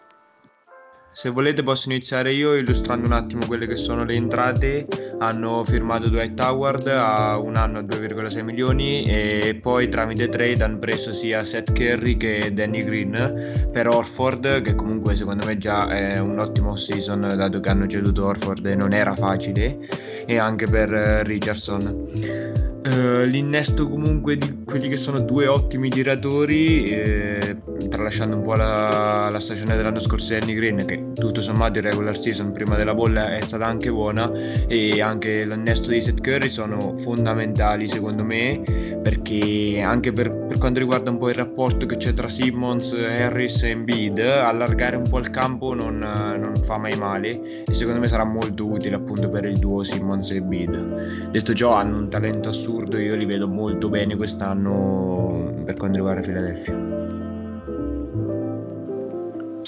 [1.12, 4.88] Se volete posso iniziare io illustrando un attimo quelle che sono le entrate.
[5.20, 10.78] Hanno firmato Dwight Howard a un anno a 2,6 milioni e poi tramite trade hanno
[10.78, 16.20] preso sia Seth Curry che Danny Green per Orford che comunque secondo me già è
[16.20, 19.78] un ottimo season dato che hanno ceduto Orford e non era facile
[20.26, 22.68] e anche per eh, Richardson.
[22.80, 27.58] Uh, l'innesto comunque di quelli che sono due ottimi tiratori, eh,
[28.00, 31.84] tralasciando un po' la, la, stagione dell'anno scorso di Annie Green, che tutto sommato in
[31.84, 34.32] regular season prima della bolla è stata anche buona,
[34.68, 38.62] e anche l'innesto di Seth Curry sono fondamentali secondo me,
[39.04, 43.64] perché anche per, per quanto riguarda un po' il rapporto che c'è tra Simmons, Harris
[43.64, 48.08] e Embiid, allargare un po' il campo non, non fa mai male, e secondo me
[48.08, 51.32] sarà molto utile appunto per il duo Simmons e Embiid.
[51.32, 56.22] Detto ciò, hanno un talento assurdo, io li vedo molto bene quest'anno per quanto riguarda
[56.22, 57.09] Philadelphia.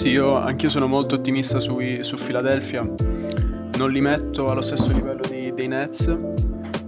[0.02, 2.82] Sì, io anch'io sono molto ottimista sui, su Philadelphia.
[2.82, 6.08] Non li metto allo stesso livello di, dei Nets,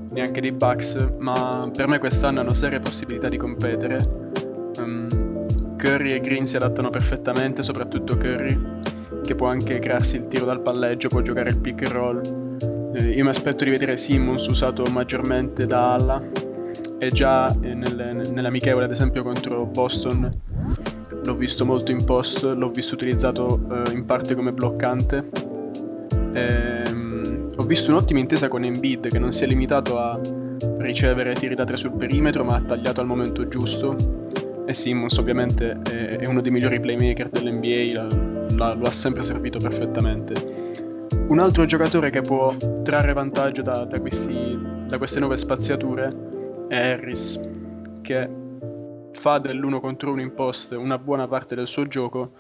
[0.10, 3.97] neanche dei Bucks, ma per me quest'anno hanno serie possibilità di competere.
[4.80, 5.45] Um,
[5.78, 8.60] Curry e Green si adattano perfettamente, soprattutto Curry,
[9.23, 12.21] che può anche crearsi il tiro dal palleggio, può giocare il pick and roll
[12.95, 16.19] eh, io mi aspetto di vedere Simmons usato maggiormente da Alla
[16.97, 20.32] e già eh, nel, nell'amichevole ad esempio contro Boston
[21.24, 25.30] l'ho visto molto in post, l'ho visto utilizzato eh, in parte come bloccante.
[26.34, 30.20] Ehm, ho visto un'ottima intesa con Embiid che non si è limitato a
[30.80, 33.96] ricevere tiri da tre sul perimetro ma ha tagliato al momento giusto
[34.66, 38.08] e Simmons ovviamente è, è uno dei migliori playmaker dell'NBA, la,
[38.56, 40.62] la, lo ha sempre servito perfettamente.
[41.28, 44.58] Un altro giocatore che può trarre vantaggio da, da, questi,
[44.88, 46.14] da queste nuove spaziature
[46.68, 47.40] è Harris,
[48.02, 48.30] che
[49.13, 52.34] fa dell'uno contro uno in post una buona parte del suo gioco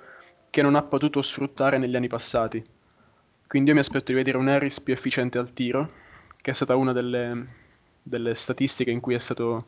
[0.49, 2.63] che non ha potuto sfruttare negli anni passati.
[3.47, 5.89] Quindi io mi aspetto di vedere un Harris più efficiente al tiro,
[6.41, 7.45] che è stata una delle,
[8.01, 9.65] delle statistiche in cui è stato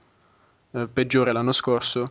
[0.71, 2.07] eh, peggiore l'anno scorso.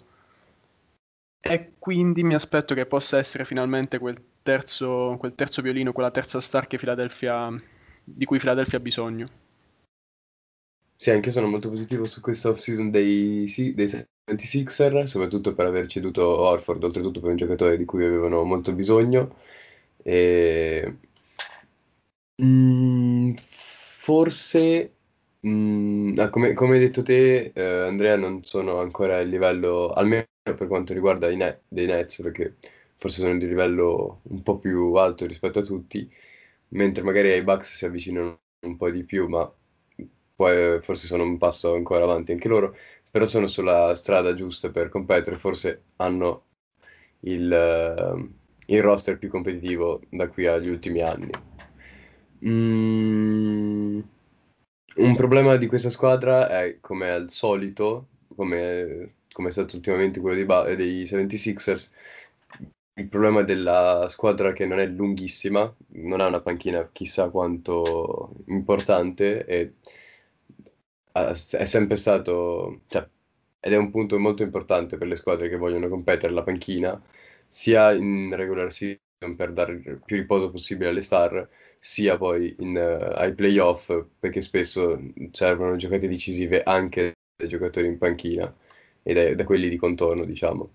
[1.40, 6.40] E quindi mi aspetto che possa essere finalmente quel terzo, quel terzo violino, quella terza
[6.40, 9.26] star di cui Philadelphia ha bisogno.
[10.96, 13.88] Sì, anche io sono molto positivo su questa off-season dei, dei
[14.26, 19.36] 76er, soprattutto per aver ceduto Orford, oltretutto per un giocatore di cui avevano molto bisogno.
[20.02, 20.96] E...
[22.42, 24.94] Mm, forse,
[25.46, 30.26] mm, ah, come, come, hai detto te, eh, Andrea, non sono ancora a livello, almeno
[30.42, 32.56] per quanto riguarda i net, dei Nets, perché
[32.96, 36.10] forse sono di livello un po' più alto rispetto a tutti,
[36.68, 39.50] mentre magari ai Bucks si avvicinano un po' di più, ma
[40.36, 42.76] poi forse sono un passo ancora avanti anche loro,
[43.14, 46.46] però sono sulla strada giusta per competere, forse hanno
[47.20, 48.28] il,
[48.66, 51.30] il roster più competitivo da qui agli ultimi anni.
[52.44, 54.00] Mm,
[54.96, 60.44] un problema di questa squadra è, come al solito, come, come è stato ultimamente quello
[60.44, 61.92] dei, dei 76ers,
[62.94, 69.44] il problema della squadra che non è lunghissima, non ha una panchina chissà quanto importante
[69.46, 69.74] e
[71.22, 73.06] è sempre stato, cioè,
[73.60, 77.00] ed è un punto molto importante per le squadre che vogliono competere la panchina,
[77.48, 81.48] sia in regular season per dare il più riposo possibile alle star,
[81.78, 85.00] sia poi in, uh, ai playoff perché spesso
[85.30, 88.52] servono giocate decisive anche dai giocatori in panchina
[89.02, 90.70] e da quelli di contorno, diciamo.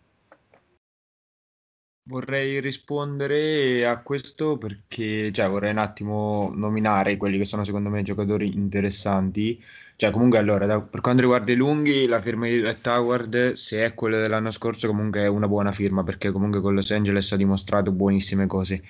[2.09, 8.01] Vorrei rispondere a questo perché, cioè, vorrei un attimo nominare quelli che sono secondo me
[8.01, 9.63] giocatori interessanti.
[9.95, 13.85] Cioè, comunque, allora, da, per quanto riguarda i lunghi, la firma di Red Howard, se
[13.85, 17.37] è quella dell'anno scorso, comunque è una buona firma perché comunque con Los Angeles ha
[17.37, 18.81] dimostrato buonissime cose.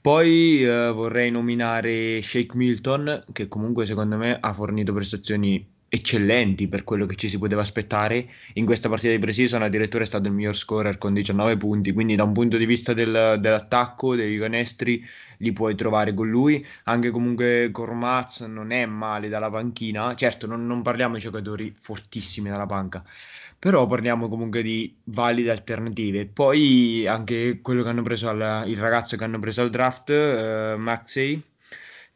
[0.00, 6.84] Poi eh, vorrei nominare Shake Milton, che comunque secondo me ha fornito prestazioni eccellenti per
[6.84, 8.28] quello che ci si poteva aspettare.
[8.54, 12.14] In questa partita di pre-season addirittura è stato il miglior scorer con 19 punti, quindi
[12.14, 15.04] da un punto di vista del, dell'attacco, dei canestri,
[15.38, 16.64] li puoi trovare con lui.
[16.84, 22.48] Anche comunque Cormaz non è male dalla panchina, certo non, non parliamo di giocatori fortissimi
[22.50, 23.04] dalla panca,
[23.58, 26.26] però parliamo comunque di valide alternative.
[26.26, 30.74] Poi anche quello che hanno preso al, il ragazzo che hanno preso al draft, eh,
[30.76, 31.42] Maxey,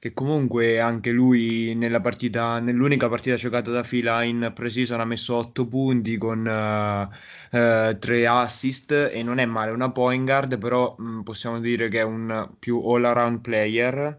[0.02, 5.36] che comunque anche lui nella partita, nell'unica partita giocata da fila in pre-season ha messo
[5.36, 10.96] 8 punti con uh, uh, 3 assist e non è male, una point guard, però
[10.98, 14.18] mh, mm, possiamo dire che è un più all-around player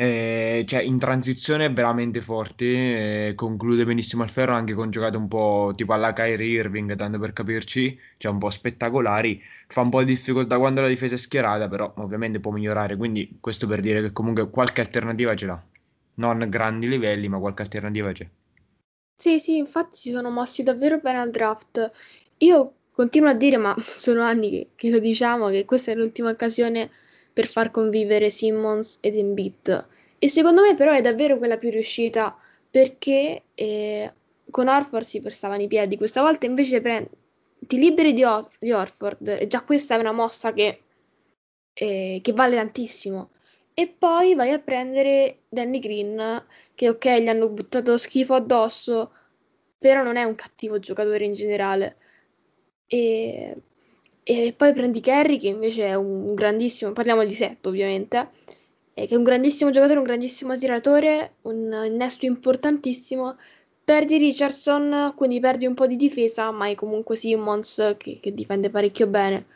[0.00, 5.26] Eh, cioè, in transizione veramente forte, eh, conclude benissimo al ferro anche con giocate un
[5.26, 9.42] po' tipo alla Kyrie Irving, tanto per capirci, cioè un po' spettacolari.
[9.66, 12.96] Fa un po' di difficoltà quando la difesa è schierata, però ovviamente può migliorare.
[12.96, 15.60] Quindi, questo per dire che comunque qualche alternativa ce l'ha.
[16.14, 18.28] Non grandi livelli, ma qualche alternativa c'è.
[19.16, 21.90] Sì, sì, infatti si sono mossi davvero bene al draft.
[22.38, 26.30] Io continuo a dire, ma sono anni che, che lo diciamo, che questa è l'ultima
[26.30, 26.90] occasione
[27.38, 29.86] per far convivere Simmons ed Embiid.
[30.18, 32.36] E secondo me però è davvero quella più riuscita
[32.68, 34.12] perché eh,
[34.50, 37.08] con Orford si prestavano i piedi, questa volta invece pre-
[37.60, 40.82] ti liberi di, Or- di, Orford e già questa è una mossa che,
[41.74, 43.30] eh, che vale tantissimo.
[43.72, 49.12] E poi vai a prendere Danny Green, che ok, gli hanno buttato schifo addosso,
[49.78, 51.98] però non è un cattivo giocatore in generale.
[52.88, 53.56] E
[54.30, 58.28] e poi prendi Kerry, che invece è un grandissimo, parliamo di Sepp ovviamente,
[58.92, 63.38] eh, che è un grandissimo giocatore, un grandissimo tiratore, un innesto importantissimo.
[63.82, 68.68] Perdi Richardson, quindi perdi un po' di difesa, ma hai comunque Simmons che, che difende
[68.68, 69.46] parecchio bene.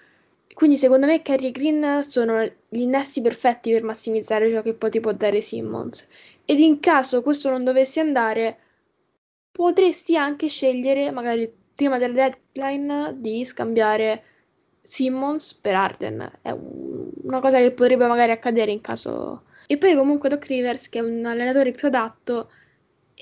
[0.54, 4.88] Quindi secondo me Kerry e Green sono gli innesti perfetti per massimizzare ciò che poi
[4.88, 6.06] ti può dare Simmons.
[6.46, 8.58] Ed in caso questo non dovesse andare,
[9.50, 14.24] potresti anche scegliere, magari prima del deadline, di scambiare
[14.82, 16.38] Simmons per Arden.
[16.42, 19.44] È un, una cosa che potrebbe magari accadere in caso...
[19.66, 22.50] E poi comunque Doc Rivers, che è un allenatore più adatto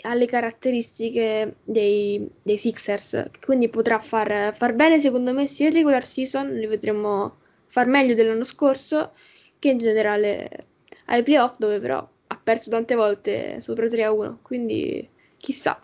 [0.02, 6.04] alle caratteristiche dei, dei Sixers, quindi potrà far, far, bene secondo me sia in regular
[6.04, 9.12] season, li vedremo far meglio dell'anno scorso,
[9.58, 10.66] che in generale
[11.06, 15.06] ai playoff dove però ha perso tante volte sopra 3 a 1, quindi
[15.36, 15.78] chissà.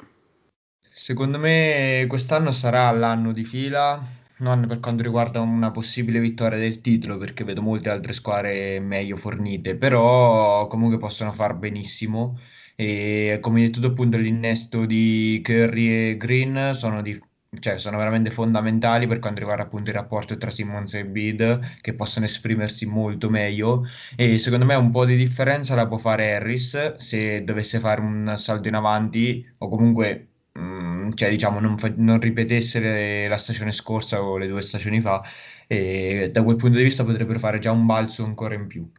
[0.88, 4.02] Secondo me quest'anno sarà l'anno di fila
[4.39, 9.16] non per quanto riguarda una possibile vittoria del titolo, perché vedo molte altre squadre meglio
[9.16, 12.39] fornite, però comunque possono far benissimo.
[12.74, 17.18] E come detto appunto, l'innesto di Curry e Green sono, di,
[17.59, 21.95] cioè, sono veramente fondamentali per quanto riguarda appunto il rapporto tra Simmons e Bid, che
[21.95, 23.87] possono esprimersi molto meglio.
[24.14, 28.34] E secondo me un po' di differenza la può fare Harris se dovesse fare un
[28.37, 34.22] salto in avanti o comunque Mm, cioè diciamo non, fa- non ripetesse la stagione scorsa
[34.22, 35.22] o le due stagioni fa
[35.66, 38.90] e da quel punto di vista potrebbero fare già un balzo ancora in più.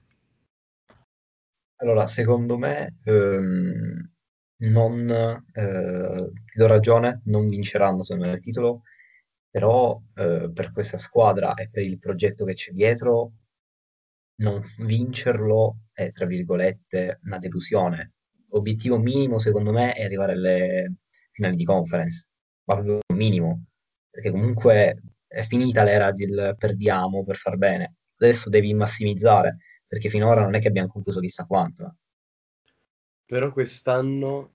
[1.80, 4.12] Allora, secondo me, ehm,
[4.60, 5.10] non,
[5.54, 8.82] eh, ti do ragione, non vinceranno secondo me il titolo,
[9.50, 13.34] però eh, per questa squadra e per il progetto che c'è dietro,
[14.40, 18.14] non vincerlo è, tra virgolette, una delusione.
[18.50, 20.94] Obiettivo minimo, secondo me, è arrivare alle
[21.38, 22.28] finali di conference,
[22.64, 23.66] ma proprio minimo,
[24.10, 30.42] perché comunque è finita l'era del perdiamo per far bene, adesso devi massimizzare, perché finora
[30.42, 31.86] non è che abbiamo concluso chissà quanto.
[31.86, 31.92] Eh.
[33.26, 34.54] Però quest'anno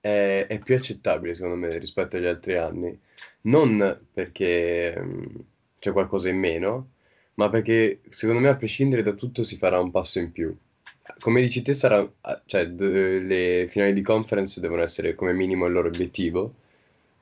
[0.00, 2.98] è, è più accettabile secondo me rispetto agli altri anni,
[3.42, 5.24] non perché mm,
[5.78, 6.92] c'è qualcosa in meno,
[7.34, 10.56] ma perché secondo me a prescindere da tutto si farà un passo in più
[11.20, 12.08] come dici te, sarà,
[12.46, 16.54] cioè, d- le finali di conference devono essere come minimo il loro obiettivo,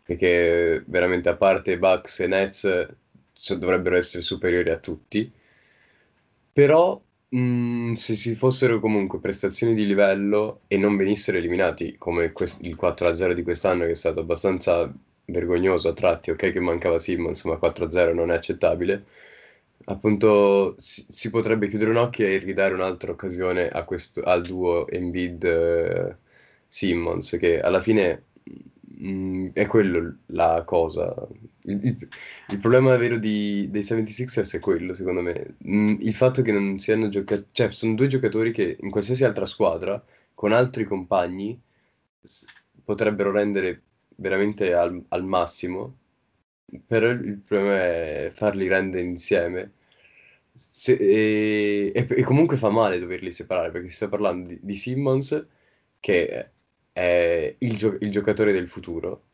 [0.05, 2.89] perché veramente a parte Bucks e Nets
[3.33, 5.31] so, dovrebbero essere superiori a tutti.
[6.53, 12.63] Però mh, se si fossero comunque prestazioni di livello e non venissero eliminati come quest-
[12.65, 14.93] il 4-0 di quest'anno, che è stato abbastanza
[15.27, 19.05] vergognoso a tratti, ok che mancava Simmons, ma 4-0 non è accettabile
[19.85, 27.37] appunto si, si, potrebbe chiudere un occhio e ridare un'altra occasione questo, al duo Embiid-Simmons,
[27.39, 28.25] che alla fine
[29.01, 31.15] mh, mm, è quello la cosa.
[31.63, 32.09] Il, il,
[32.49, 35.55] il problema vero di, dei 76ers è quello, secondo me.
[35.59, 39.25] Mh, mm, il fatto che non siano giocati, cioè sono due giocatori che in qualsiasi
[39.25, 40.03] altra squadra,
[40.35, 41.61] con altri compagni,
[42.23, 42.47] s-
[42.85, 43.83] potrebbero rendere
[44.17, 45.97] veramente al, al massimo
[46.87, 49.73] però il problema è farli rendere insieme.
[50.53, 54.77] Se- e, e- e comunque fa male doverli separare perché si sta parlando di, di
[54.77, 55.47] Simmons
[56.01, 56.51] che
[56.93, 59.25] è il, gio- il giocatore del futuro,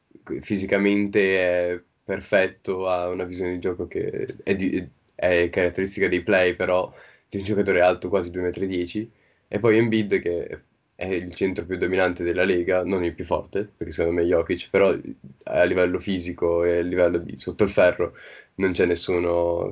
[0.41, 6.55] fisicamente è perfetto, ha una visione di gioco che è, di- è caratteristica dei play,
[6.55, 6.93] però
[7.29, 9.09] di un giocatore alto quasi 2,10 m,
[9.49, 10.61] e poi Embiid che
[10.97, 14.71] è il centro più dominante della Lega, non il più forte, perché secondo me Jokic,
[14.71, 14.97] però
[15.45, 18.15] a livello fisico e a livello di sotto il ferro
[18.57, 19.71] non c'è nessuno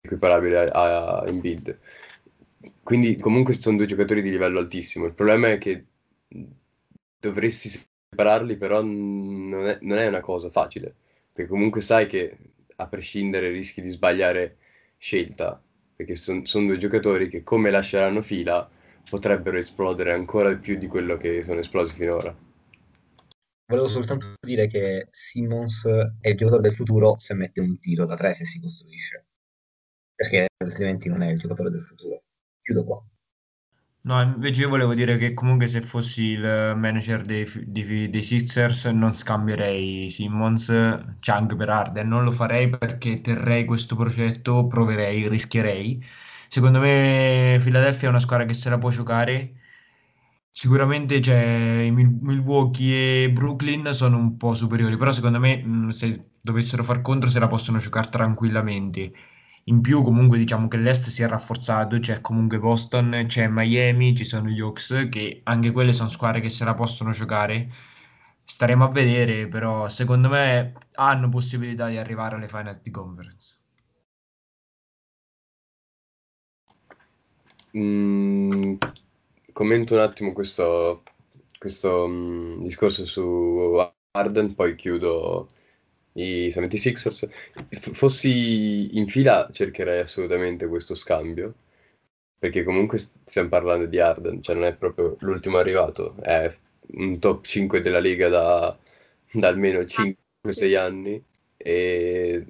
[0.00, 1.78] equiparabile a, a Embiid.
[2.82, 5.06] Quindi comunque sono due giocatori di livello altissimo.
[5.06, 5.84] Il problema è che
[7.20, 10.94] dovresti separarli, però non è, non è una cosa facile,
[11.32, 12.36] perché comunque sai che
[12.76, 14.56] a prescindere rischi di sbagliare
[14.96, 15.60] scelta,
[15.94, 18.68] perché sono son due giocatori che come lasceranno fila
[19.08, 22.34] potrebbero esplodere ancora più di quello che sono esplosi finora.
[23.66, 25.86] Volevo soltanto dire che Simmons
[26.20, 29.26] è il giocatore del futuro se mette un tiro da tre se si costruisce,
[30.14, 32.22] perché altrimenti non è il giocatore del futuro.
[32.60, 33.02] Chiudo qua.
[34.04, 36.40] No, invece io volevo dire che comunque se fossi il
[36.76, 40.66] manager dei, dei, dei Sixers non scambierei Simmons
[41.20, 46.04] Chang per Arden, non lo farei perché terrei questo progetto, proverei, rischierei.
[46.54, 49.54] Secondo me Philadelphia è una squadra che se la può giocare.
[50.50, 57.00] Sicuramente c'è Milwaukee e Brooklyn sono un po' superiori, però secondo me se dovessero far
[57.00, 59.12] contro se la possono giocare tranquillamente.
[59.64, 64.24] In più, comunque, diciamo che l'Est si è rafforzato, c'è comunque Boston, c'è Miami, ci
[64.24, 67.70] sono gli Hawks, che anche quelle sono squadre che se la possono giocare.
[68.44, 73.61] Staremo a vedere, però secondo me hanno possibilità di arrivare alle final di conference.
[77.76, 78.74] Mm,
[79.52, 81.02] commento un attimo questo,
[81.58, 83.78] questo mm, discorso su
[84.10, 85.48] Arden, poi chiudo
[86.14, 87.30] i 76ers.
[87.92, 91.54] Fossi in fila cercherei assolutamente questo scambio,
[92.38, 96.54] perché comunque stiamo parlando di Arden, cioè non è proprio l'ultimo arrivato, è
[96.94, 98.76] un top 5 della Lega da,
[99.32, 101.22] da almeno 5-6 anni
[101.56, 102.46] e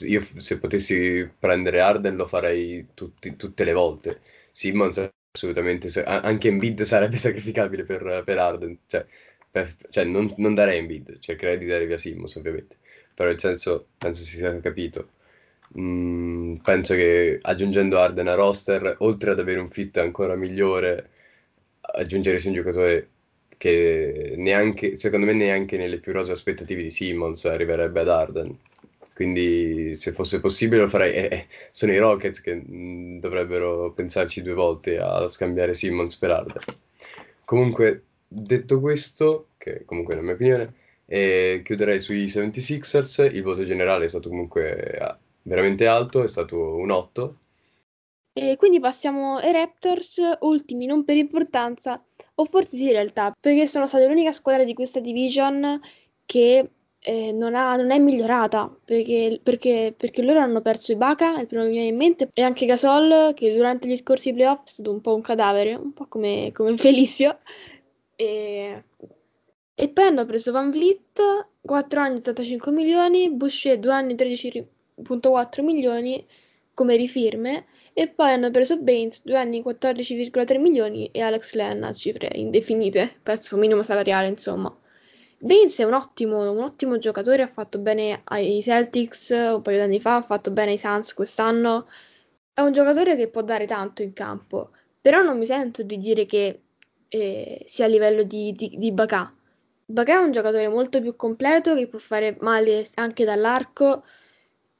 [0.00, 4.20] io se potessi prendere Arden lo farei tutti, tutte le volte.
[4.52, 9.04] Simmons assolutamente, anche Embiid sarebbe sacrificabile per, per Arden, cioè,
[9.50, 12.76] per, cioè non, non darei Embiid, cercherei di dare via Simmons ovviamente
[13.14, 15.10] però nel senso penso si sia capito.
[15.78, 21.10] Mm, penso che aggiungendo Arden a roster, oltre ad avere un fit ancora migliore,
[21.80, 23.08] aggiungersi un giocatore
[23.56, 28.58] che neanche, secondo me neanche nelle più rose aspettative di Simmons arriverebbe ad Arden.
[29.20, 31.12] Quindi se fosse possibile lo farei.
[31.12, 36.16] Eh, eh, sono i Rockets che mh, mm, dovrebbero pensarci due volte a scambiare Simmons
[36.16, 36.62] per Arden.
[37.44, 40.72] Comunque, detto questo, che comunque è la mia opinione,
[41.04, 46.76] e chiuderei sui 76ers, il voto generale è stato comunque ah, veramente alto, è stato
[46.76, 47.36] un 8.
[48.32, 52.02] E quindi passiamo ai Raptors, ultimi non per importanza,
[52.36, 55.78] o forse sì in realtà, perché sono stata l'unica squadra di questa division
[56.24, 56.70] che
[57.00, 61.62] eh, non, ha, non, è migliorata, perché, perché, perché, loro hanno perso Ibaka, il primo
[61.62, 64.92] che mi viene in mente, e anche Gasol, che durante gli scorsi playoff è stato
[64.92, 67.38] un po' un cadavere, un po' come, come Felicio.
[68.16, 68.84] E
[69.80, 71.22] e poi hanno preso Van Vliet,
[71.62, 76.22] 4 anni 85 milioni, Boucher 2 anni 13,4 milioni
[76.74, 81.94] come rifirme e poi hanno preso Baines 2 anni 14,3 milioni e Alex Len a
[81.94, 84.70] cifre indefinite, penso minimo salariale insomma.
[85.40, 89.82] Baines è un ottimo, un ottimo giocatore, ha fatto bene ai Celtics un paio di
[89.82, 91.88] anni fa, ha fatto bene ai Suns quest'anno,
[92.52, 94.70] è un giocatore che può dare tanto in campo,
[95.00, 96.60] però non mi sento di dire che
[97.08, 99.34] eh, sia a livello di, di, di Bacà
[99.90, 104.04] Bagà è un giocatore molto più completo che può fare male anche dall'arco.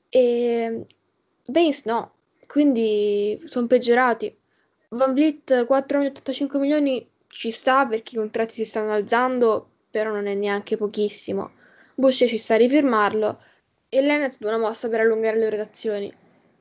[0.08, 0.86] E
[1.46, 2.14] Baines no,
[2.46, 4.36] quindi sono peggiorati.
[4.90, 10.34] Van Vliet 4,85 milioni ci sta perché i contratti si stanno alzando, però non è
[10.34, 11.52] neanche pochissimo.
[11.94, 13.40] Bush ci sta a rifirmarlo
[13.88, 16.12] e Lennet una mossa per allungare le rotazioni.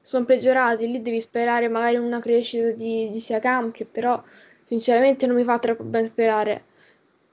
[0.01, 4.21] Sono peggiorati, lì devi sperare magari una crescita di, di Siakam che però
[4.65, 6.63] sinceramente non mi fa troppo ben sperare.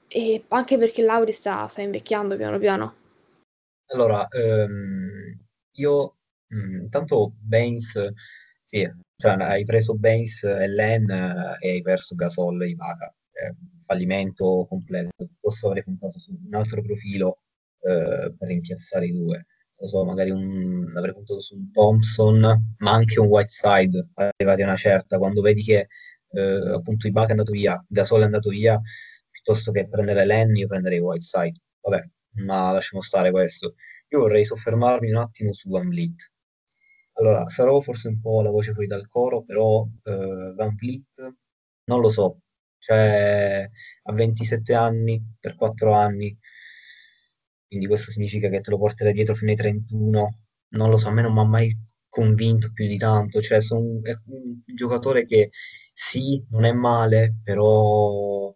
[0.07, 2.95] E anche perché Lauri sta, sta invecchiando piano piano.
[3.87, 5.37] Allora, ehm,
[5.71, 6.17] io
[6.53, 8.11] mm, tanto Baines,
[8.63, 13.15] sì, cioè hai preso Baines e Len eh, e hai perso Gasol e Ibaka.
[13.31, 13.55] Eh,
[13.87, 15.29] fallimento completo.
[15.39, 17.39] Posso aver puntato su un altro profilo
[17.81, 19.45] eh, per rimpiazzare i due.
[19.79, 24.65] Lo so, magari un, avrei puntato su un Thompson, ma anche un Whiteside arrivati a
[24.65, 25.17] una certa.
[25.17, 25.87] Quando vedi che
[26.31, 28.79] eh, appunto Ibaka è andato via, Gasol è andato via,
[29.29, 31.59] piuttosto che prendere Len, io prenderei Whiteside.
[31.81, 32.09] Vabbè,
[32.45, 33.75] ma lasciamo stare questo.
[34.09, 36.31] Io vorrei soffermarmi un attimo su Van Vliet.
[37.19, 41.05] Allora, sarò forse un po' la voce fuori dal coro, però eh, Van Vliet
[41.85, 42.41] non lo so,
[42.79, 43.69] cioè
[44.03, 46.37] a 27 anni per 4 anni,
[47.67, 51.11] quindi questo significa che te lo porterai dietro fino ai 31, non lo so, a
[51.11, 51.75] me non mi ha mai
[52.09, 55.49] convinto più di tanto, cioè son, è un giocatore che
[55.93, 58.53] sì, non è male, però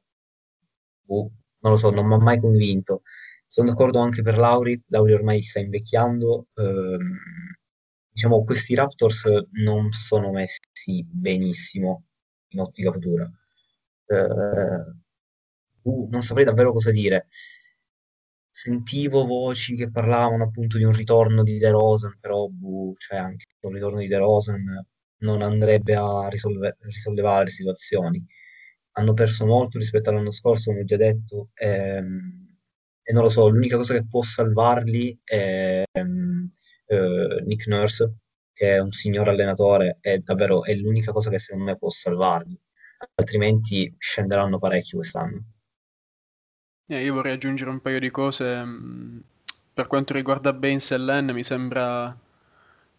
[1.08, 3.02] boh, non lo so, non mi ha mai convinto.
[3.48, 6.48] Sono d'accordo anche per Lauri, Lauri ormai sta invecchiando.
[6.56, 7.18] Ehm,
[8.10, 9.24] diciamo, questi Raptors
[9.64, 12.06] non sono messi benissimo
[12.50, 13.30] in ottica futura.
[14.12, 14.84] Eh,
[15.84, 17.28] uh, non saprei davvero cosa dire.
[18.54, 23.46] Sentivo voci che parlavano appunto di un ritorno di De Rosen, però buh, cioè anche
[23.62, 24.86] un ritorno di De Rosen
[25.20, 28.26] non andrebbe a risolve- risollevare le situazioni
[28.96, 32.58] hanno perso molto rispetto all'anno scorso, come ho già detto, ehm,
[33.04, 36.52] e non lo so, l'unica cosa che può salvarli è ehm,
[36.88, 38.16] eh, Nick Nurse,
[38.54, 42.60] che è un signor allenatore, è davvero è l'unica cosa che secondo me può salvarli,
[43.16, 45.44] altrimenti scenderanno parecchio quest'anno.
[46.86, 48.64] Eh, io vorrei aggiungere un paio di cose.
[48.64, 49.20] mm,
[49.74, 52.16] Per quanto riguarda Baines e Len, mi sembra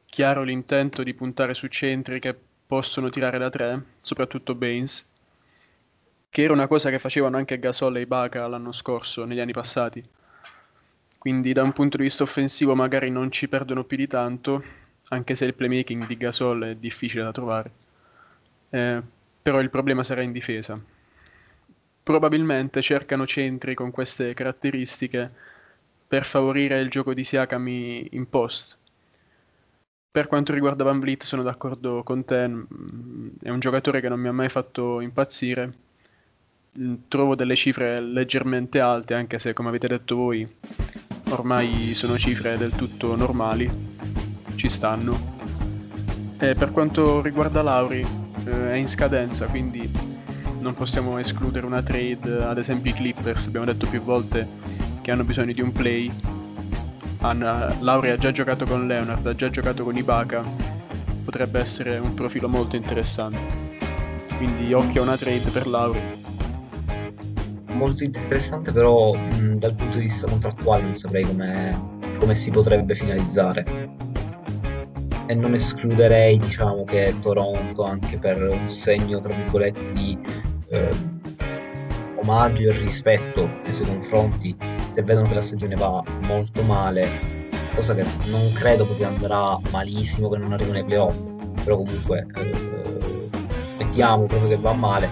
[0.07, 2.36] chiaro l'intento di puntare su centri che
[2.66, 5.07] possono tirare da tre, soprattutto Baines,
[6.30, 10.05] che era una cosa che facevano anche Gasol e Ibaka l'anno scorso, negli anni passati.
[11.16, 14.62] Quindi da un punto di vista offensivo magari non ci perdono più di tanto,
[15.09, 17.72] anche se il playmaking di Gasol è difficile da trovare.
[18.70, 19.03] Eh,
[19.43, 20.80] però il problema sarà in difesa.
[22.03, 25.28] Probabilmente cercano centri con queste caratteristiche
[26.07, 28.78] per favorire il gioco di Siakam in post.
[30.11, 34.20] Per quanto riguarda Van Vliet sono d'accordo con te, mm, è un giocatore che non
[34.20, 35.72] mi ha mai fatto impazzire.
[36.78, 40.47] Mm, Trovo delle cifre leggermente alte, anche se come avete detto voi
[41.30, 43.70] ormai sono cifre del tutto normali,
[44.57, 45.38] ci stanno.
[46.38, 48.05] E per quanto riguarda Lauri,
[48.47, 49.90] eh, è in scadenza, quindi
[50.61, 54.47] non possiamo escludere una trade, ad esempio i Clippers, abbiamo detto più volte
[55.01, 56.11] che hanno bisogno di un play.
[57.18, 60.45] Hanno- Lauri ha già giocato con Leonard, ha già giocato con Ibaka,
[61.24, 63.70] potrebbe essere un profilo molto interessante.
[64.36, 66.01] Quindi occhio a una trade per Lauri.
[67.72, 74.01] Molto interessante, però mh, dal punto di vista contrattuale non saprei come si potrebbe finalizzare.
[75.27, 80.18] E non escluderei, diciamo, che Toronto, anche per un segno, tra virgolette, di
[80.68, 80.91] eh,
[82.16, 84.57] omaggio e rispetto nei suoi confronti,
[84.93, 87.09] se vedono che la stagione va molto male,
[87.75, 91.16] cosa che non credo proprio andrà malissimo, che non arrivano ai playoff,
[91.64, 93.29] però comunque eh,
[93.79, 95.09] mettiamo proprio che va male,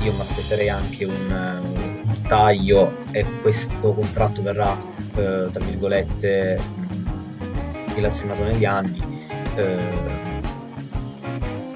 [0.00, 1.60] io mi aspetterei anche un,
[2.06, 4.76] un taglio e questo contratto verrà,
[5.16, 9.07] eh, tra virgolette, mh, dilazionato negli anni
[9.58, 10.40] eh,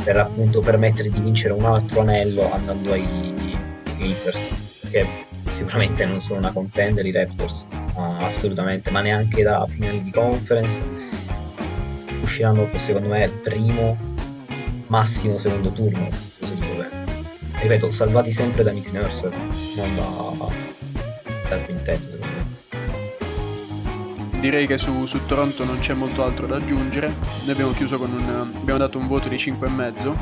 [0.05, 3.57] per appunto permettere di vincere un altro anello andando ai,
[3.97, 4.49] Clippers,
[4.81, 5.07] perché
[5.51, 10.83] sicuramente non sono una contender i Raptors, ma assolutamente, ma neanche da finali di conference
[12.21, 13.97] usciranno secondo me primo,
[14.89, 16.09] massimo secondo turno.
[17.61, 19.31] Ripeto, salvati sempre da Nick Nurse,
[19.77, 20.49] non da,
[21.49, 22.12] dal quintetto.
[24.43, 27.07] Direi che su, su Toronto non c'è molto altro da aggiungere.
[27.43, 28.53] Noi abbiamo chiuso con un.
[28.57, 30.17] abbiamo dato un voto di 5,5.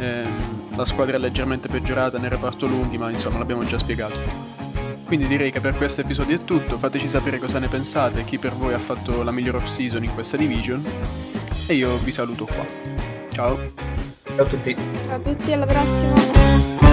[0.00, 4.16] Ehm, la squadra è leggermente peggiorata nel reparto lunghi, ma insomma l'abbiamo già spiegato.
[5.04, 6.78] Quindi direi che per questo episodio è tutto.
[6.78, 10.12] Fateci sapere cosa ne pensate, chi per voi ha fatto la miglior off season in
[10.14, 10.84] questa division.
[11.68, 12.66] E io vi saluto qua.
[13.28, 13.56] Ciao!
[14.34, 14.74] Ciao a tutti!
[15.06, 16.91] Ciao a tutti, alla prossima!